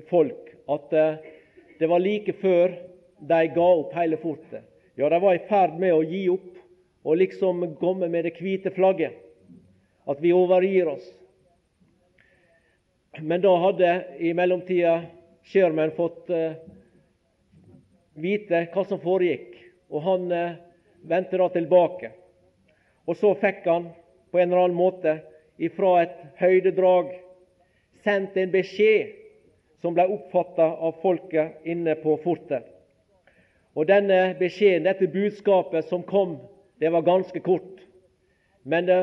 folk, 0.09 0.55
at 0.73 0.95
eh, 0.97 1.19
det 1.79 1.89
var 1.91 2.01
like 2.01 2.33
før 2.41 2.73
de 3.21 3.41
ga 3.53 3.67
opp 3.83 3.93
hele 3.93 4.17
fortet. 4.23 4.65
Ja, 4.97 5.11
de 5.13 5.21
var 5.21 5.37
i 5.37 5.45
ferd 5.51 5.77
med 5.81 5.93
å 5.93 6.03
gi 6.05 6.23
opp 6.33 6.57
og 7.05 7.21
liksom 7.21 7.63
komme 7.81 8.09
med 8.09 8.25
det 8.25 8.35
hvite 8.41 8.73
flagget. 8.73 9.17
At 10.09 10.21
vi 10.25 10.33
overgir 10.33 10.89
oss. 10.89 11.05
Men 13.21 13.45
da 13.45 13.53
hadde 13.67 13.93
i 14.19 14.33
mellomtida 14.37 15.03
Sherman 15.45 15.93
fått 15.97 16.29
uh, 16.33 16.57
vite 18.17 18.65
hva 18.73 18.85
som 18.89 19.01
foregikk 19.03 19.60
og 19.91 20.03
han 20.07 20.33
eh, 20.33 20.59
vendte 21.03 21.39
da 21.41 21.49
tilbake. 21.53 22.13
Og 23.07 23.17
så 23.19 23.35
fikk 23.41 23.67
han 23.67 23.91
på 24.31 24.39
en 24.39 24.51
eller 24.51 24.65
annen 24.65 24.79
måte 24.79 25.17
ifra 25.61 26.01
et 26.05 26.19
høydedrag 26.41 27.15
sendt 28.05 28.37
en 28.39 28.53
beskjed 28.53 29.17
som 29.81 29.97
ble 29.97 30.07
oppfatta 30.13 30.67
av 30.81 31.01
folket 31.03 31.67
inne 31.69 31.97
på 32.01 32.17
fortet. 32.25 32.67
Og 33.75 33.87
denne 33.89 34.35
beskjeden, 34.39 34.87
dette 34.87 35.09
budskapet 35.11 35.87
som 35.89 36.03
kom, 36.07 36.39
det 36.81 36.91
var 36.93 37.07
ganske 37.07 37.41
kort. 37.45 37.81
Men 38.65 38.87
det, 38.89 38.99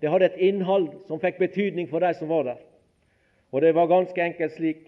det 0.00 0.10
hadde 0.12 0.30
et 0.30 0.42
innhold 0.50 0.90
som 1.08 1.20
fikk 1.20 1.40
betydning 1.40 1.90
for 1.90 2.04
de 2.04 2.12
som 2.16 2.30
var 2.30 2.46
der. 2.46 2.60
Og 3.50 3.64
det 3.64 3.74
var 3.74 3.90
ganske 3.90 4.22
enkelt 4.22 4.56
slik 4.56 4.86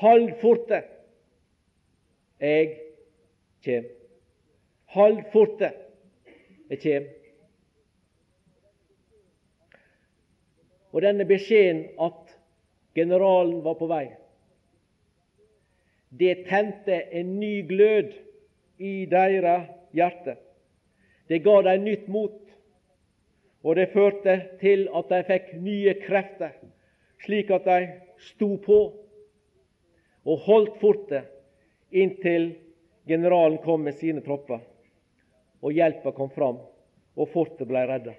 Hold 0.00 0.32
fortet! 0.40 0.88
Jeg 2.42 2.83
kjem. 3.64 3.86
Hold 4.94 5.22
fortet, 5.32 5.78
det 6.68 6.80
kjem. 6.82 7.08
Og 10.94 11.02
denne 11.02 11.26
beskjeden 11.26 11.88
at 11.98 12.36
generalen 12.94 13.64
var 13.64 13.74
på 13.80 13.88
vei, 13.90 14.04
det 16.14 16.44
tente 16.46 17.00
en 17.10 17.32
ny 17.40 17.64
glød 17.66 18.12
i 18.78 19.06
deres 19.10 19.66
hjerte. 19.94 20.36
Det 21.28 21.40
ga 21.42 21.56
dem 21.66 21.86
nytt 21.88 22.06
mot, 22.08 22.36
og 23.64 23.76
det 23.76 23.90
førte 23.90 24.36
til 24.60 24.86
at 24.94 25.10
de 25.10 25.20
fikk 25.26 25.54
nye 25.64 25.94
krefter, 26.04 26.52
slik 27.24 27.50
at 27.50 27.66
de 27.66 27.78
sto 28.30 28.54
på 28.62 28.78
og 30.24 30.44
holdt 30.46 30.76
fortet 30.80 31.32
inntil 31.90 32.52
Generalen 33.06 33.58
kom 33.58 33.82
med 33.84 33.94
sine 34.00 34.22
tropper, 34.24 34.62
og 35.60 35.72
hjelpa 35.72 36.12
kom 36.16 36.30
fram, 36.32 36.60
og 37.14 37.28
fortet 37.32 37.68
ble 37.68 37.84
redda. 37.88 38.14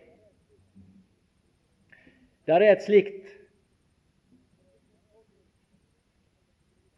Der 2.46 2.62
er 2.62 2.76
et 2.76 2.86
slikt 2.86 3.32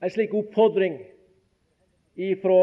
en 0.04 0.14
slik 0.14 0.34
oppfordring 0.38 1.00
ifra, 2.18 2.60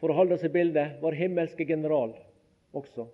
for 0.00 0.10
å 0.10 0.16
holde 0.16 0.38
i 0.42 0.52
bildet, 0.52 0.96
vår 1.02 1.18
himmelske 1.18 1.66
general 1.68 2.14
også. 2.74 3.06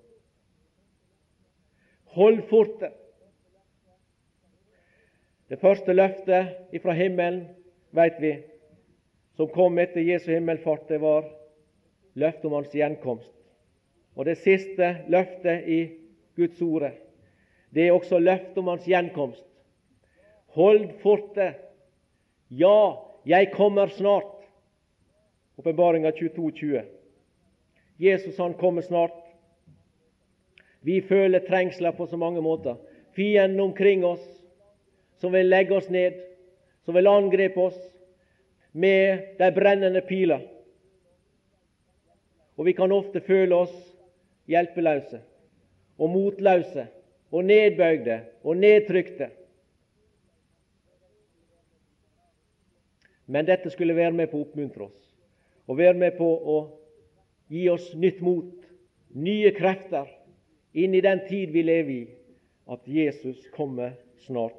Hold 2.16 2.44
fortet. 2.48 2.94
Det 5.48 5.58
første 5.60 5.94
løftet 5.96 6.76
ifra 6.76 6.94
himmelen 6.96 7.46
veit 7.96 8.16
vi 8.20 8.32
som 9.38 9.48
kom 9.54 9.78
etter 9.78 10.02
Jesu 10.02 10.32
himmelfart, 10.32 10.88
det 10.88 10.98
var 10.98 11.28
løftet 12.18 12.44
om 12.48 12.56
hans 12.58 12.72
gjenkomst. 12.74 13.30
Og 14.18 14.26
det 14.26 14.40
siste 14.42 14.88
løftet 15.06 15.68
i 15.70 15.76
Guds 16.34 16.58
ordet, 16.62 16.96
det 17.70 17.84
er 17.86 17.94
også 17.94 18.18
løftet 18.18 18.58
om 18.58 18.72
hans 18.72 18.88
gjenkomst. 18.90 19.44
Hold 20.58 20.88
forte. 21.04 21.52
Ja, 22.50 22.98
jeg 23.28 23.52
kommer 23.54 23.86
snart. 23.94 24.34
Åpenbaringa 25.58 26.10
22,20. 26.18 26.82
Jesus 27.98 28.38
han 28.42 28.56
kommer 28.58 28.82
snart. 28.82 29.14
Vi 30.82 30.98
føler 31.00 31.46
trengsler 31.46 31.94
på 31.94 32.06
så 32.06 32.18
mange 32.18 32.42
måter. 32.42 32.74
Fienden 33.14 33.60
omkring 33.60 34.02
oss 34.04 34.26
som 35.22 35.32
vil 35.32 35.46
legge 35.46 35.76
oss 35.76 35.90
ned, 35.90 36.18
som 36.82 36.94
vil 36.94 37.06
angripe 37.06 37.60
oss, 37.60 37.78
med 38.72 39.38
de 39.38 39.48
brennende 39.54 40.02
piler. 40.08 40.42
Og 42.56 42.66
vi 42.66 42.72
kan 42.72 42.92
ofte 42.92 43.20
føle 43.20 43.54
oss 43.54 43.74
hjelpeløse 44.50 45.20
og 45.98 46.10
motløse 46.10 46.86
og 47.30 47.44
nedbøyde 47.44 48.20
og 48.42 48.56
nedtrykte. 48.56 49.30
Men 53.26 53.46
dette 53.46 53.70
skulle 53.70 53.96
være 53.96 54.12
med 54.16 54.30
på 54.30 54.40
å 54.40 54.46
oppmuntre 54.46 54.88
oss 54.88 55.04
og 55.68 55.76
være 55.76 55.98
med 56.00 56.16
på 56.16 56.26
å 56.26 56.58
gi 57.52 57.66
oss 57.68 57.90
nytt 57.94 58.22
mot, 58.24 58.48
nye 59.12 59.50
krefter, 59.56 60.08
inn 60.72 60.94
i 60.96 61.02
den 61.04 61.20
tid 61.28 61.52
vi 61.52 61.62
lever 61.64 61.92
i, 61.92 62.06
at 62.72 62.88
Jesus 62.88 63.42
kommer 63.52 63.92
snart. 64.24 64.56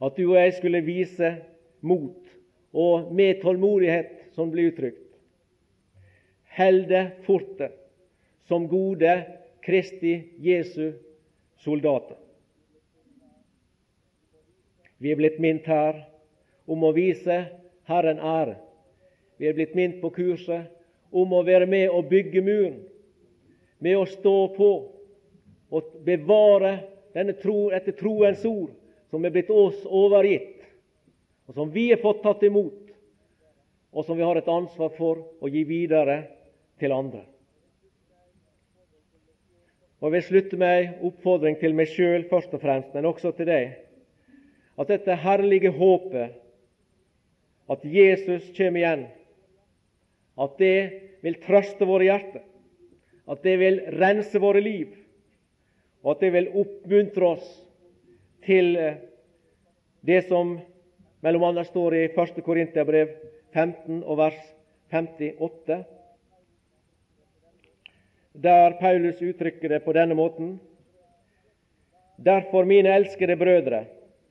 At 0.00 0.16
du 0.16 0.30
og 0.30 0.38
jeg 0.38 0.54
skulle 0.56 0.84
vise 0.86 1.30
mot 1.80 2.24
og 2.72 3.12
med 3.14 3.40
tålmodighet, 3.42 4.10
som 4.34 4.50
blir 4.50 4.72
uttrykt. 4.72 5.04
Held 6.58 6.88
det 6.90 7.04
forte 7.26 7.70
som 8.48 8.68
gode 8.68 9.14
Kristi 9.64 10.14
Jesu 10.38 10.92
soldater. 11.62 12.16
Vi 14.98 15.12
er 15.12 15.18
blitt 15.20 15.38
minnet 15.38 15.66
her 15.70 16.00
om 16.66 16.82
å 16.82 16.94
vise 16.96 17.36
Herren 17.88 18.18
ære. 18.18 18.56
Vi 19.38 19.46
er 19.46 19.54
blitt 19.54 19.76
minnet 19.78 20.00
på 20.02 20.10
kurset 20.16 20.66
om 21.14 21.32
å 21.32 21.44
være 21.46 21.68
med 21.70 21.88
og 21.94 22.08
bygge 22.10 22.42
muren, 22.42 22.80
med 23.78 23.96
å 23.96 24.06
stå 24.10 24.36
på 24.56 24.70
og 25.70 25.92
bevare 26.04 26.78
denne 27.14 27.36
tro 27.38 27.68
etter 27.74 27.94
troens 27.96 28.42
ord 28.48 28.72
som 29.12 29.24
er 29.24 29.32
blitt 29.32 29.50
oss 29.52 29.84
overgitt, 29.86 30.57
og 31.48 31.54
som 31.54 31.70
vi 31.72 31.88
har 31.90 32.00
fått 32.02 32.22
tatt 32.22 32.42
imot, 32.44 32.92
og 33.92 34.04
som 34.04 34.18
vi 34.18 34.26
har 34.26 34.36
et 34.36 34.50
ansvar 34.52 34.92
for 34.98 35.22
å 35.40 35.48
gi 35.48 35.64
videre 35.64 36.20
til 36.78 36.92
andre. 36.92 37.24
Og 39.98 40.06
Jeg 40.06 40.14
vil 40.14 40.26
slutte 40.28 40.58
med 40.60 40.74
en 40.82 41.08
oppfordring 41.08 41.56
til 41.58 41.74
meg 41.74 41.88
sjøl 41.90 42.28
først 42.30 42.52
og 42.54 42.62
fremst, 42.62 42.92
men 42.94 43.08
også 43.08 43.32
til 43.34 43.48
deg. 43.48 43.72
At 44.78 44.92
dette 44.92 45.16
herlige 45.24 45.72
håpet, 45.74 46.36
at 47.68 47.82
Jesus 47.82 48.52
kommer 48.54 48.78
igjen, 48.84 49.08
at 50.38 50.54
det 50.60 50.78
vil 51.24 51.40
trøste 51.42 51.88
våre 51.88 52.06
hjerter, 52.06 52.44
at 53.28 53.42
det 53.42 53.56
vil 53.58 53.80
rense 53.98 54.38
våre 54.40 54.62
liv, 54.62 54.92
og 56.04 56.14
at 56.14 56.22
det 56.22 56.34
vil 56.36 56.52
oppmuntre 56.60 57.32
oss 57.34 57.48
til 58.46 58.76
det 60.06 60.22
som 60.28 60.60
mellom 61.20 61.44
annet 61.48 61.66
står 61.66 61.90
det 61.90 62.02
i 62.04 62.10
1. 62.14 62.40
Korinterbrev 62.46 63.14
15 63.54 64.02
og 64.04 64.18
vers 64.20 64.38
58, 64.92 65.84
der 68.38 68.76
Paulus 68.80 69.22
uttrykker 69.22 69.68
det 69.68 69.84
på 69.84 69.92
denne 69.96 70.14
måten. 70.14 70.58
Derfor, 72.18 72.64
mine 72.64 72.94
elskede 72.94 73.36
brødre, 73.36 73.84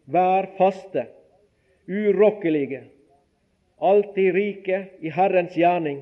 vær 0.05 0.47
faste, 0.57 1.07
urokkelige, 1.87 2.83
alltid 3.81 4.33
rike 4.35 4.79
i 4.99 5.11
Herrens 5.11 5.55
gjerning, 5.55 6.01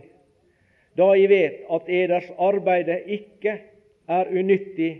da 0.98 1.12
I 1.14 1.26
vet 1.30 1.66
at 1.70 1.90
eders 1.92 2.30
arbeide 2.40 3.02
ikke 3.06 3.58
er 4.08 4.32
unyttig 4.32 4.92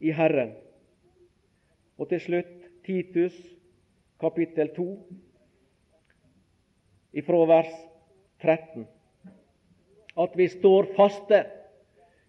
i 0.00 0.12
Herren. 0.14 0.52
Og 1.98 2.08
til 2.08 2.20
slutt 2.20 2.68
Titus 2.86 3.34
kapittel 4.20 4.68
2, 4.76 4.86
ifra 7.12 7.44
vers 7.46 7.74
13. 8.42 8.86
At 10.14 10.36
vi 10.36 10.48
står 10.48 10.90
faste, 10.96 11.44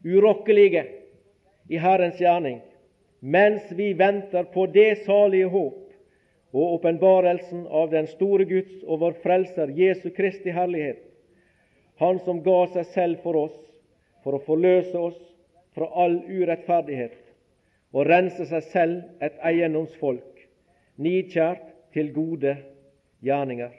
urokkelige 0.06 0.86
i 1.70 1.78
Herrens 1.82 2.20
gjerning, 2.22 2.62
mens 3.20 3.72
vi 3.72 3.94
venter 3.98 4.44
på 4.54 4.68
det 4.70 5.06
salige 5.06 5.50
håp 5.50 5.82
og 6.56 6.74
åpenbarelsen 6.78 7.66
av 7.68 7.90
den 7.92 8.08
store 8.08 8.46
Guds 8.48 8.84
og 8.86 9.02
vår 9.02 9.18
Frelser 9.24 9.74
Jesu 9.76 10.10
Kristi 10.16 10.54
herlighet, 10.54 11.02
Han 11.96 12.20
som 12.26 12.42
ga 12.44 12.66
seg 12.74 12.90
selv 12.92 13.22
for 13.24 13.38
oss 13.40 13.60
for 14.24 14.36
å 14.36 14.44
forløse 14.44 15.00
oss 15.00 15.20
fra 15.76 15.88
all 15.96 16.18
urettferdighet 16.28 17.16
og 17.96 18.10
rense 18.10 18.48
seg 18.50 18.66
selv 18.74 19.24
et 19.24 19.38
eiendomsfolk, 19.48 20.42
nidkjært 21.00 21.75
til 21.96 22.12
gode 22.14 22.52
gjerninger. 23.24 23.76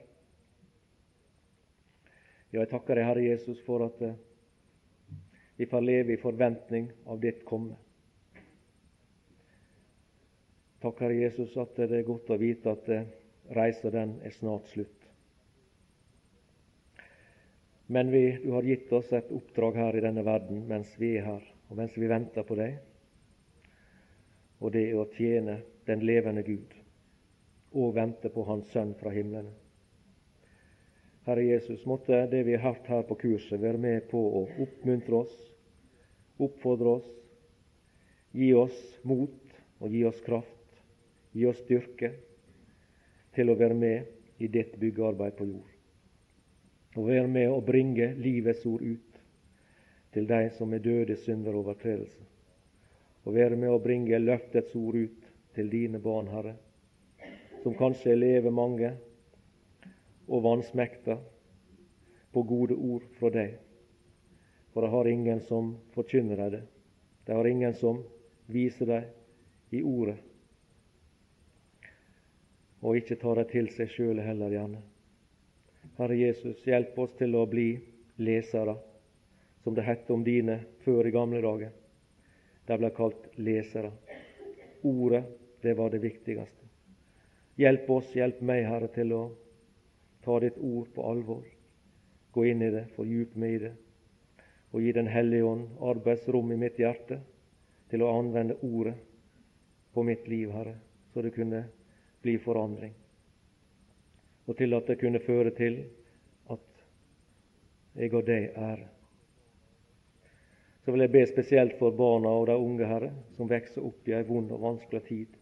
Ja, 2.52 2.62
jeg 2.62 2.70
takker 2.70 2.96
deg, 2.96 3.04
Herre 3.04 3.24
Jesus, 3.26 3.60
for 3.66 3.84
at 3.84 4.00
eh, 4.06 4.16
vi 5.60 5.68
får 5.68 5.84
leve 5.84 6.14
i 6.14 6.20
forventning 6.20 6.88
av 7.04 7.20
ditt 7.20 7.44
komme. 7.48 7.76
Takk, 10.80 11.04
Herre 11.04 11.20
Jesus, 11.20 11.52
at 11.60 11.76
det 11.76 11.92
er 11.92 12.08
godt 12.08 12.32
å 12.32 12.40
vite 12.40 12.72
at 12.72 12.88
eh, 12.92 13.06
reisa 13.56 13.92
den 13.92 14.16
er 14.24 14.34
snart 14.38 14.72
slutt. 14.72 14.92
Men 17.92 18.10
vi, 18.10 18.24
du 18.42 18.50
har 18.56 18.66
gitt 18.66 18.90
oss 18.96 19.12
et 19.14 19.28
oppdrag 19.30 19.76
her 19.78 20.00
i 20.00 20.02
denne 20.02 20.24
verden 20.26 20.64
mens 20.66 20.96
vi 20.98 21.12
er 21.20 21.28
her, 21.28 21.48
og 21.68 21.78
mens 21.78 21.94
vi 22.00 22.08
venter 22.10 22.46
på 22.46 22.56
deg 22.58 22.80
og 24.60 24.72
det 24.72 24.88
er 24.88 24.98
å 24.98 25.08
tjene 25.16 25.60
den 25.88 26.02
levende 26.06 26.44
Gud 26.46 26.72
og 27.76 27.94
vente 27.96 28.30
på 28.32 28.44
Hans 28.48 28.68
Sønn 28.72 28.94
fra 28.98 29.12
himmelen. 29.12 29.52
Herre 31.26 31.42
Jesus, 31.42 31.82
måtte 31.86 32.22
det 32.30 32.44
vi 32.46 32.54
har 32.54 32.62
hørt 32.62 32.86
her 32.86 33.02
på 33.06 33.16
kurset, 33.20 33.60
være 33.60 33.80
med 33.82 34.06
på 34.10 34.20
å 34.20 34.44
oppmuntre 34.62 35.22
oss, 35.24 35.34
oppfordre 36.38 36.98
oss, 37.00 37.08
gi 38.36 38.52
oss 38.54 38.78
mot 39.02 39.56
og 39.80 39.90
gi 39.92 40.04
oss 40.06 40.20
kraft, 40.26 40.78
gi 41.34 41.48
oss 41.50 41.58
styrke 41.64 42.12
til 43.36 43.50
å 43.50 43.58
være 43.58 43.74
med 43.76 44.38
i 44.38 44.48
ditt 44.52 44.78
byggearbeid 44.80 45.36
på 45.36 45.48
jord. 45.50 45.74
Og 46.96 47.10
være 47.10 47.28
med 47.28 47.50
å 47.52 47.60
bringe 47.64 48.12
livets 48.22 48.64
ord 48.68 48.86
ut 48.86 49.20
til 50.14 50.30
de 50.30 50.46
som 50.56 50.72
er 50.72 50.84
døde 50.84 51.18
synder 51.26 51.52
og 51.52 51.66
overtredelser 51.66 52.32
og 53.26 53.34
være 53.34 53.58
med 53.58 53.74
å 53.74 53.82
bringe 53.82 54.18
løftets 54.22 54.74
ord 54.78 54.94
ut 54.94 55.30
til 55.56 55.70
dine 55.70 55.98
barn, 56.02 56.28
Herre, 56.30 56.54
som 57.66 57.74
kanskje 57.74 58.12
lever 58.14 58.52
mange 58.54 58.92
og 60.30 60.42
vansmekta 60.44 61.16
på 62.30 62.42
gode 62.46 62.76
ord 62.78 63.06
fra 63.18 63.26
deg. 63.34 63.56
For 64.70 64.86
de 64.86 64.90
har 64.92 65.08
ingen 65.10 65.40
som 65.48 65.72
forkynner 65.96 66.38
deg 66.38 66.52
det. 66.54 66.60
De 67.26 67.34
har 67.34 67.48
ingen 67.50 67.74
som 67.74 68.04
viser 68.46 68.86
deg 68.86 69.74
i 69.74 69.80
ordet, 69.82 70.14
og 72.86 73.00
ikke 73.00 73.18
tar 73.18 73.40
det 73.40 73.48
til 73.50 73.72
seg 73.74 73.90
sjøl 73.96 74.22
heller, 74.22 74.54
gjerne. 74.54 74.84
Herre 75.98 76.18
Jesus, 76.20 76.60
hjelp 76.62 76.94
oss 77.02 77.16
til 77.18 77.34
å 77.34 77.48
bli 77.50 77.72
lesere, 78.22 78.76
som 79.64 79.74
det 79.74 79.88
het 79.88 80.06
om 80.14 80.22
dine 80.22 80.60
før 80.84 81.10
i 81.10 81.14
gamle 81.18 81.42
dager. 81.42 81.74
De 82.70 82.78
ble 82.78 82.92
kalt 82.94 83.26
lesere. 83.42 83.90
Ordet, 84.86 85.24
det 85.66 85.74
var 85.74 85.90
det 85.90 86.04
viktigste. 86.06 86.65
Hjelp 87.56 87.90
oss, 87.90 88.10
hjelp 88.12 88.42
meg, 88.44 88.66
Herre, 88.68 88.88
til 88.92 89.12
å 89.16 89.22
ta 90.24 90.36
ditt 90.42 90.58
ord 90.60 90.90
på 90.92 91.04
alvor. 91.08 91.44
Gå 92.36 92.44
inn 92.50 92.62
i 92.62 92.72
det, 92.74 92.84
fordyp 92.96 93.36
meg 93.40 93.54
i 93.54 93.60
det, 93.62 93.72
og 94.74 94.82
gi 94.84 94.92
Den 94.92 95.08
hellige 95.08 95.46
ånd 95.48 95.78
arbeidsrom 95.80 96.52
i 96.52 96.58
mitt 96.60 96.76
hjerte 96.78 97.22
til 97.88 98.02
å 98.04 98.10
anvende 98.18 98.58
ordet 98.60 98.96
på 99.94 100.04
mitt 100.04 100.28
liv, 100.28 100.50
Herre, 100.52 100.74
så 101.12 101.22
det 101.24 101.32
kunne 101.32 101.62
bli 102.20 102.36
forandring. 102.42 102.92
Og 104.46 104.58
til 104.58 104.76
at 104.76 104.90
det 104.90 104.98
kunne 105.00 105.22
føre 105.24 105.54
til 105.56 105.78
at 106.52 106.84
jeg 107.96 108.12
og 108.12 108.26
deg 108.26 108.50
er. 108.52 108.84
så 110.84 110.92
vil 110.92 111.00
jeg 111.00 111.10
be 111.10 111.24
spesielt 111.26 111.78
for 111.78 111.90
barna 111.90 112.28
og 112.28 112.46
de 112.46 112.54
unge, 112.54 112.86
Herre, 112.86 113.10
som 113.34 113.48
vokser 113.50 113.82
opp 113.82 114.06
i 114.06 114.12
ei 114.14 114.22
vond 114.28 114.52
og 114.52 114.60
vanskelig 114.62 115.02
tid, 115.08 115.32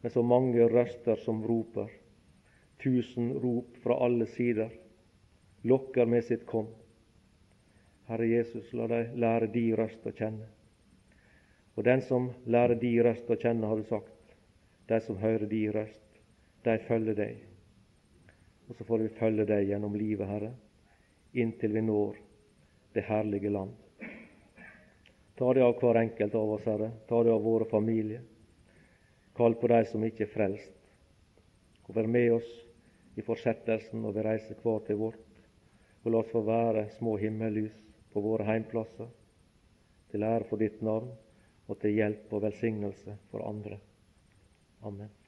med 0.00 0.12
så 0.12 0.22
mange 0.22 0.68
røster 0.68 1.20
som 1.24 1.42
roper. 1.46 1.90
Tusen 2.80 3.34
rop 3.42 3.76
fra 3.82 3.98
alle 4.04 4.26
sider 4.26 4.70
lokker 5.62 6.06
med 6.06 6.24
sitt 6.24 6.46
kom. 6.46 6.66
Herre 8.08 8.26
Jesus, 8.26 8.72
la 8.72 8.88
deg 8.90 9.12
lære 9.20 9.50
de 9.52 9.66
røst 9.78 10.06
å 10.06 10.12
kjenne. 10.16 10.48
Og 11.76 11.84
den 11.86 12.02
som 12.02 12.30
lærer 12.50 12.80
de 12.80 12.94
røst 13.04 13.28
å 13.30 13.36
kjenne, 13.38 13.68
har 13.68 13.78
du 13.78 13.86
sagt, 13.88 14.34
de 14.88 14.98
som 15.04 15.20
hører 15.20 15.46
de 15.46 15.60
røst, 15.72 16.18
de 16.64 16.74
følger 16.88 17.16
deg. 17.16 17.44
Og 18.68 18.76
så 18.76 18.86
får 18.88 19.04
vi 19.04 19.12
følge 19.20 19.46
deg 19.48 19.68
gjennom 19.68 19.94
livet, 19.96 20.26
Herre, 20.28 20.50
inntil 21.32 21.76
vi 21.76 21.84
når 21.86 22.18
det 22.96 23.06
herlige 23.06 23.52
land. 23.54 23.76
Ta 25.38 25.54
det 25.54 25.62
av 25.64 25.78
hver 25.80 26.02
enkelt 26.02 26.34
av 26.36 26.56
oss, 26.56 26.66
Herre. 26.68 26.90
Ta 27.08 27.22
det 27.24 27.32
av 27.32 27.46
våre 27.46 27.68
familier. 27.70 28.20
Kall 29.36 29.54
på 29.60 29.70
de 29.72 29.80
som 29.90 30.04
ikke 30.04 30.26
er 30.26 30.32
frelst. 30.32 30.76
Og 31.88 31.94
vær 31.96 32.08
med 32.10 32.32
oss 32.38 32.50
i 33.18 33.24
fortsettelsen 33.26 34.02
når 34.02 34.16
vi 34.16 34.26
reiser 34.26 34.60
hver 34.62 34.82
til 34.86 35.00
vårt. 35.00 35.22
Og 36.04 36.12
la 36.12 36.22
oss 36.22 36.32
få 36.32 36.42
være 36.46 36.88
små 36.96 37.16
himmellys 37.20 37.76
på 38.10 38.22
våre 38.24 38.46
heimplasser, 38.48 39.08
til 40.10 40.26
ære 40.26 40.48
for 40.48 40.62
ditt 40.62 40.80
navn 40.82 41.12
og 41.70 41.78
til 41.78 41.94
hjelp 41.94 42.32
og 42.34 42.44
velsignelse 42.48 43.16
for 43.30 43.46
andre. 43.46 43.78
Amen. 44.82 45.19